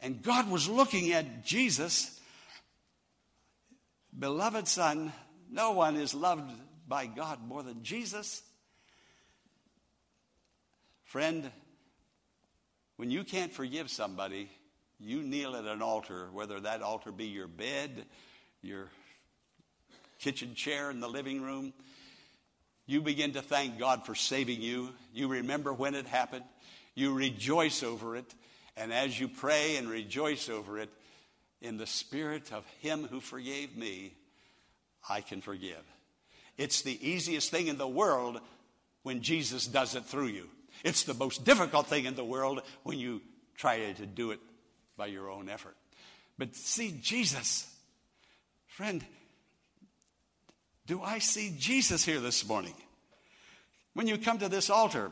And 0.00 0.22
God 0.22 0.50
was 0.50 0.68
looking 0.68 1.12
at 1.12 1.44
Jesus, 1.44 2.18
beloved 4.18 4.66
Son. 4.66 5.12
No 5.50 5.72
one 5.72 5.96
is 5.96 6.14
loved 6.14 6.50
by 6.88 7.06
God 7.06 7.46
more 7.46 7.62
than 7.62 7.82
Jesus. 7.82 8.42
Friend, 11.04 11.50
when 12.96 13.10
you 13.10 13.22
can't 13.22 13.52
forgive 13.52 13.90
somebody, 13.90 14.50
you 14.98 15.22
kneel 15.22 15.54
at 15.54 15.64
an 15.64 15.82
altar, 15.82 16.28
whether 16.32 16.58
that 16.60 16.82
altar 16.82 17.12
be 17.12 17.26
your 17.26 17.46
bed, 17.46 18.06
your 18.62 18.88
kitchen 20.18 20.54
chair 20.54 20.90
in 20.90 21.00
the 21.00 21.08
living 21.08 21.42
room. 21.42 21.72
You 22.86 23.00
begin 23.00 23.32
to 23.32 23.42
thank 23.42 23.78
God 23.78 24.06
for 24.06 24.14
saving 24.14 24.62
you. 24.62 24.90
You 25.12 25.28
remember 25.28 25.72
when 25.72 25.94
it 25.94 26.06
happened. 26.06 26.44
You 26.94 27.12
rejoice 27.14 27.82
over 27.82 28.16
it. 28.16 28.32
And 28.76 28.92
as 28.92 29.18
you 29.18 29.28
pray 29.28 29.76
and 29.76 29.88
rejoice 29.88 30.48
over 30.48 30.78
it, 30.78 30.90
in 31.60 31.78
the 31.78 31.86
spirit 31.86 32.52
of 32.52 32.64
Him 32.80 33.08
who 33.10 33.20
forgave 33.20 33.76
me, 33.76 34.14
I 35.08 35.20
can 35.20 35.40
forgive. 35.40 35.82
It's 36.56 36.82
the 36.82 36.98
easiest 37.06 37.50
thing 37.50 37.66
in 37.66 37.78
the 37.78 37.88
world 37.88 38.40
when 39.02 39.22
Jesus 39.22 39.66
does 39.66 39.94
it 39.94 40.04
through 40.04 40.28
you. 40.28 40.48
It's 40.84 41.04
the 41.04 41.14
most 41.14 41.44
difficult 41.44 41.86
thing 41.86 42.04
in 42.04 42.14
the 42.14 42.24
world 42.24 42.62
when 42.82 42.98
you 42.98 43.22
try 43.56 43.92
to 43.92 44.06
do 44.06 44.30
it 44.30 44.40
by 44.96 45.06
your 45.06 45.30
own 45.30 45.48
effort. 45.48 45.76
But 46.38 46.54
see, 46.54 46.98
Jesus, 47.00 47.72
friend, 48.66 49.04
do 50.86 51.02
I 51.02 51.18
see 51.18 51.54
Jesus 51.58 52.04
here 52.04 52.20
this 52.20 52.46
morning? 52.46 52.74
When 53.94 54.06
you 54.06 54.18
come 54.18 54.38
to 54.38 54.48
this 54.48 54.70
altar, 54.70 55.10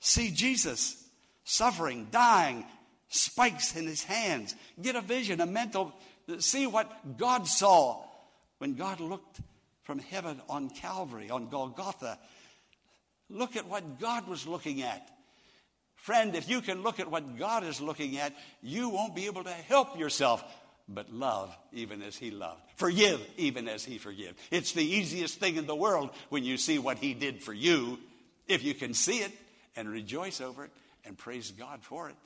see 0.00 0.30
Jesus 0.30 1.02
suffering, 1.44 2.08
dying, 2.10 2.64
spikes 3.08 3.76
in 3.76 3.86
his 3.86 4.02
hands. 4.02 4.54
Get 4.80 4.96
a 4.96 5.00
vision, 5.00 5.40
a 5.40 5.46
mental, 5.46 5.94
see 6.38 6.66
what 6.66 7.16
God 7.16 7.46
saw 7.46 8.02
when 8.58 8.74
God 8.74 9.00
looked 9.00 9.40
from 9.84 10.00
heaven 10.00 10.40
on 10.48 10.70
Calvary, 10.70 11.30
on 11.30 11.48
Golgotha. 11.48 12.18
Look 13.30 13.56
at 13.56 13.68
what 13.68 14.00
God 14.00 14.28
was 14.28 14.46
looking 14.46 14.82
at. 14.82 15.08
Friend, 15.94 16.34
if 16.34 16.48
you 16.48 16.60
can 16.60 16.82
look 16.82 17.00
at 17.00 17.10
what 17.10 17.38
God 17.38 17.64
is 17.64 17.80
looking 17.80 18.18
at, 18.18 18.34
you 18.62 18.88
won't 18.88 19.14
be 19.14 19.26
able 19.26 19.44
to 19.44 19.50
help 19.50 19.98
yourself 19.98 20.44
but 20.88 21.12
love 21.12 21.56
even 21.72 22.02
as 22.02 22.16
he 22.16 22.30
loved. 22.30 22.60
Forgive 22.76 23.20
even 23.36 23.68
as 23.68 23.84
he 23.84 23.98
forgave. 23.98 24.34
It's 24.50 24.72
the 24.72 24.84
easiest 24.84 25.40
thing 25.40 25.56
in 25.56 25.66
the 25.66 25.74
world 25.74 26.10
when 26.28 26.44
you 26.44 26.56
see 26.56 26.78
what 26.78 26.98
he 26.98 27.14
did 27.14 27.42
for 27.42 27.52
you. 27.52 27.98
If 28.46 28.62
you 28.62 28.74
can 28.74 28.94
see 28.94 29.18
it 29.18 29.32
and 29.74 29.88
rejoice 29.88 30.40
over 30.40 30.64
it 30.64 30.70
and 31.04 31.18
praise 31.18 31.50
God 31.50 31.82
for 31.82 32.08
it, 32.08 32.16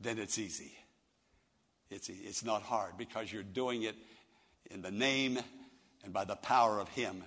then 0.00 0.18
it's 0.18 0.38
easy. 0.38 0.72
It's, 1.90 2.08
it's 2.08 2.44
not 2.44 2.62
hard 2.62 2.96
because 2.96 3.32
you're 3.32 3.42
doing 3.42 3.82
it 3.82 3.96
in 4.70 4.82
the 4.82 4.90
name 4.90 5.38
and 6.04 6.12
by 6.12 6.24
the 6.24 6.36
power 6.36 6.78
of 6.78 6.88
him 6.88 7.24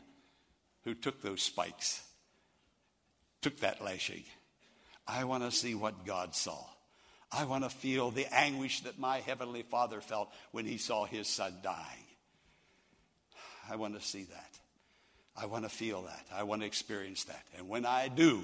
who 0.84 0.94
took 0.94 1.22
those 1.22 1.42
spikes, 1.42 2.02
took 3.42 3.60
that 3.60 3.84
lashing. 3.84 4.24
I 5.08 5.26
want 5.26 5.44
to 5.44 5.52
see 5.52 5.76
what 5.76 6.06
God 6.06 6.36
saw. 6.36 6.64
I 7.32 7.46
want 7.46 7.64
to 7.64 7.70
feel 7.70 8.10
the 8.12 8.26
anguish 8.34 8.82
that 8.82 8.98
my 8.98 9.20
Heavenly 9.20 9.62
Father 9.64 10.02
felt 10.02 10.30
when 10.52 10.66
he 10.66 10.78
saw 10.78 11.06
his 11.06 11.28
son 11.28 11.54
dying. 11.64 12.06
I 13.70 13.76
want 13.76 14.00
to 14.00 14.06
see 14.06 14.24
that. 14.24 14.50
I 15.38 15.46
want 15.46 15.64
to 15.64 15.70
feel 15.70 16.02
that. 16.04 16.26
I 16.34 16.44
want 16.44 16.62
to 16.62 16.68
experience 16.68 17.26
that. 17.26 17.44
And 17.58 17.70
when 17.70 17.86
I 17.86 18.08
do, 18.08 18.44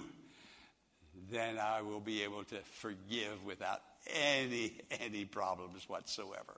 then 1.32 1.58
I 1.58 1.82
will 1.82 2.00
be 2.00 2.24
able 2.24 2.43
to 2.45 2.58
forgive 2.80 3.43
without 3.43 3.82
any 4.13 4.74
any 5.02 5.26
problems 5.26 5.89
whatsoever. 5.89 6.56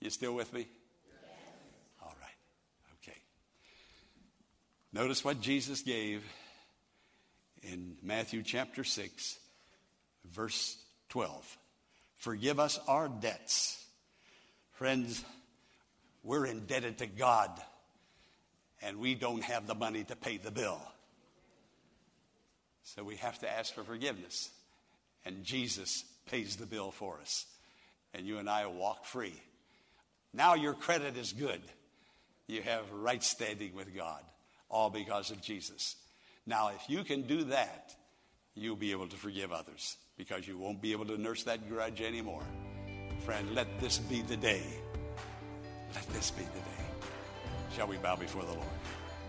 You 0.00 0.10
still 0.10 0.34
with 0.34 0.52
me? 0.52 0.60
Yes. 0.60 1.30
All 2.02 2.14
right. 2.20 3.02
Okay. 3.02 3.18
Notice 4.92 5.24
what 5.24 5.40
Jesus 5.40 5.82
gave 5.82 6.24
in 7.62 7.96
Matthew 8.02 8.44
chapter 8.44 8.84
6, 8.84 9.38
verse 10.30 10.76
12. 11.08 11.58
Forgive 12.16 12.58
us 12.58 12.78
our 12.88 13.08
debts. 13.08 13.84
Friends, 14.72 15.24
we're 16.22 16.46
indebted 16.46 16.98
to 16.98 17.06
God, 17.06 17.50
and 18.82 18.98
we 18.98 19.14
don't 19.14 19.42
have 19.42 19.66
the 19.66 19.74
money 19.74 20.04
to 20.04 20.16
pay 20.16 20.36
the 20.36 20.50
bill. 20.50 20.80
So 22.82 23.04
we 23.04 23.16
have 23.16 23.38
to 23.40 23.50
ask 23.50 23.74
for 23.74 23.84
forgiveness. 23.84 24.50
And 25.24 25.44
Jesus 25.44 26.04
pays 26.26 26.56
the 26.56 26.66
bill 26.66 26.90
for 26.90 27.18
us. 27.20 27.46
And 28.14 28.26
you 28.26 28.38
and 28.38 28.48
I 28.48 28.66
walk 28.66 29.04
free. 29.04 29.34
Now 30.32 30.54
your 30.54 30.74
credit 30.74 31.16
is 31.16 31.32
good. 31.32 31.60
You 32.46 32.62
have 32.62 32.90
right 32.92 33.22
standing 33.22 33.74
with 33.74 33.94
God, 33.94 34.22
all 34.70 34.90
because 34.90 35.30
of 35.30 35.42
Jesus. 35.42 35.96
Now, 36.46 36.68
if 36.68 36.88
you 36.88 37.04
can 37.04 37.22
do 37.22 37.44
that, 37.44 37.94
you'll 38.54 38.76
be 38.76 38.92
able 38.92 39.08
to 39.08 39.16
forgive 39.16 39.52
others 39.52 39.98
because 40.18 40.48
you 40.48 40.58
won't 40.58 40.82
be 40.82 40.92
able 40.92 41.06
to 41.06 41.16
nurse 41.16 41.44
that 41.44 41.66
grudge 41.68 42.02
anymore. 42.02 42.42
Friend, 43.24 43.54
let 43.54 43.68
this 43.80 43.98
be 43.98 44.20
the 44.22 44.36
day. 44.36 44.62
Let 45.94 46.06
this 46.08 46.32
be 46.32 46.42
the 46.42 46.58
day. 46.58 47.06
Shall 47.74 47.86
we 47.86 47.96
bow 47.98 48.16
before 48.16 48.42
the 48.42 48.52
Lord? 48.52 48.66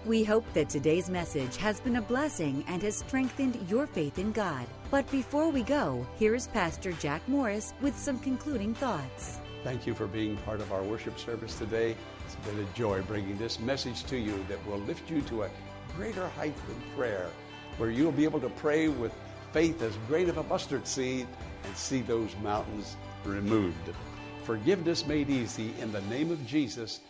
We 0.05 0.23
hope 0.23 0.45
that 0.53 0.69
today's 0.69 1.09
message 1.09 1.57
has 1.57 1.79
been 1.79 1.97
a 1.97 2.01
blessing 2.01 2.63
and 2.67 2.81
has 2.81 2.97
strengthened 2.97 3.67
your 3.69 3.85
faith 3.85 4.17
in 4.17 4.31
God. 4.31 4.65
But 4.89 5.09
before 5.11 5.49
we 5.49 5.61
go, 5.61 6.07
here 6.17 6.33
is 6.33 6.47
Pastor 6.47 6.91
Jack 6.93 7.21
Morris 7.27 7.73
with 7.81 7.97
some 7.97 8.17
concluding 8.19 8.73
thoughts. 8.73 9.39
Thank 9.63 9.85
you 9.85 9.93
for 9.93 10.07
being 10.07 10.37
part 10.37 10.61
of 10.61 10.71
our 10.71 10.81
worship 10.81 11.19
service 11.19 11.57
today. 11.57 11.95
It's 12.25 12.35
been 12.47 12.59
a 12.59 12.77
joy 12.77 13.01
bringing 13.03 13.37
this 13.37 13.59
message 13.59 14.05
to 14.05 14.17
you 14.17 14.43
that 14.47 14.65
will 14.65 14.79
lift 14.79 15.11
you 15.11 15.21
to 15.23 15.43
a 15.43 15.49
greater 15.95 16.29
height 16.29 16.55
in 16.69 16.95
prayer, 16.95 17.29
where 17.77 17.91
you'll 17.91 18.13
be 18.13 18.23
able 18.23 18.39
to 18.39 18.49
pray 18.49 18.87
with 18.87 19.11
faith 19.51 19.81
as 19.81 19.97
great 20.07 20.29
of 20.29 20.37
a 20.37 20.43
mustard 20.43 20.87
seed 20.87 21.27
and 21.63 21.75
see 21.75 22.01
those 22.01 22.35
mountains 22.43 22.95
removed. 23.25 23.93
Forgiveness 24.43 25.05
made 25.05 25.29
easy 25.29 25.73
in 25.79 25.91
the 25.91 26.01
name 26.01 26.31
of 26.31 26.45
Jesus. 26.45 27.01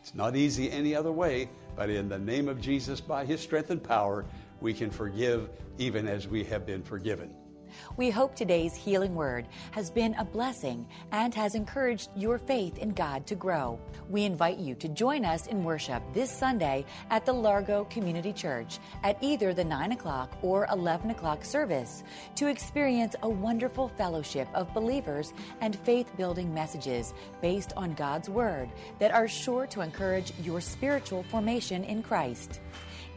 It's 0.00 0.14
not 0.14 0.36
easy 0.36 0.70
any 0.70 0.94
other 0.94 1.12
way, 1.12 1.48
but 1.74 1.90
in 1.90 2.08
the 2.08 2.18
name 2.18 2.48
of 2.48 2.60
Jesus, 2.60 3.00
by 3.00 3.24
his 3.24 3.40
strength 3.40 3.70
and 3.70 3.82
power, 3.82 4.24
we 4.60 4.72
can 4.72 4.90
forgive 4.90 5.50
even 5.78 6.06
as 6.06 6.28
we 6.28 6.44
have 6.44 6.64
been 6.64 6.82
forgiven. 6.82 7.34
We 7.96 8.10
hope 8.10 8.34
today's 8.34 8.74
healing 8.74 9.14
word 9.14 9.48
has 9.72 9.90
been 9.90 10.14
a 10.14 10.24
blessing 10.24 10.86
and 11.12 11.34
has 11.34 11.54
encouraged 11.54 12.10
your 12.14 12.38
faith 12.38 12.78
in 12.78 12.90
God 12.90 13.26
to 13.26 13.34
grow. 13.34 13.78
We 14.08 14.24
invite 14.24 14.58
you 14.58 14.74
to 14.76 14.88
join 14.88 15.24
us 15.24 15.46
in 15.46 15.64
worship 15.64 16.02
this 16.12 16.30
Sunday 16.30 16.84
at 17.10 17.24
the 17.24 17.32
Largo 17.32 17.84
Community 17.84 18.32
Church 18.32 18.78
at 19.02 19.16
either 19.20 19.54
the 19.54 19.64
9 19.64 19.92
o'clock 19.92 20.36
or 20.42 20.66
11 20.72 21.10
o'clock 21.10 21.44
service 21.44 22.04
to 22.34 22.48
experience 22.48 23.16
a 23.22 23.28
wonderful 23.28 23.88
fellowship 23.88 24.48
of 24.54 24.72
believers 24.74 25.32
and 25.60 25.76
faith 25.76 26.10
building 26.16 26.52
messages 26.52 27.14
based 27.40 27.72
on 27.76 27.94
God's 27.94 28.28
Word 28.28 28.70
that 28.98 29.12
are 29.12 29.28
sure 29.28 29.66
to 29.68 29.80
encourage 29.80 30.32
your 30.42 30.60
spiritual 30.60 31.22
formation 31.24 31.84
in 31.84 32.02
Christ. 32.02 32.60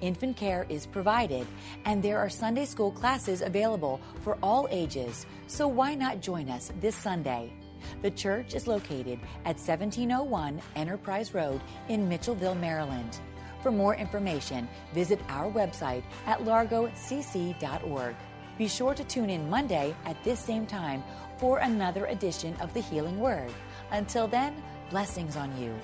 Infant 0.02 0.38
care 0.38 0.66
is 0.70 0.86
provided, 0.86 1.46
and 1.86 2.02
there 2.02 2.20
are 2.20 2.30
Sunday 2.30 2.66
school 2.66 2.92
classes 2.92 3.42
available 3.42 4.00
for 4.22 4.38
all 4.50 4.68
ages, 4.72 5.28
so 5.46 5.68
why 5.68 5.94
not 5.94 6.22
join 6.22 6.50
us 6.50 6.72
this 6.82 6.96
Sunday? 6.96 7.54
The 8.02 8.10
church 8.10 8.56
is 8.56 8.66
located 8.66 9.20
at 9.46 9.62
1701 9.62 10.60
Enterprise 10.76 11.36
Road 11.36 11.62
in 11.88 12.10
Mitchellville, 12.10 12.60
Maryland. 12.60 13.20
For 13.62 13.70
more 13.70 13.94
information, 13.94 14.68
visit 14.92 15.20
our 15.30 15.52
website 15.52 16.04
at 16.26 16.40
largocc.org. 16.40 18.16
Be 18.58 18.68
sure 18.68 18.96
to 18.96 19.04
tune 19.04 19.30
in 19.30 19.50
Monday 19.52 19.96
at 20.06 20.22
this 20.24 20.40
same 20.40 20.66
time 20.66 21.04
for 21.38 21.60
another 21.60 22.08
edition 22.08 22.56
of 22.60 22.74
the 22.74 22.82
Healing 22.82 23.20
Word. 23.20 23.54
Until 23.92 24.28
then, 24.28 24.64
blessings 24.90 25.36
on 25.38 25.56
you. 25.62 25.76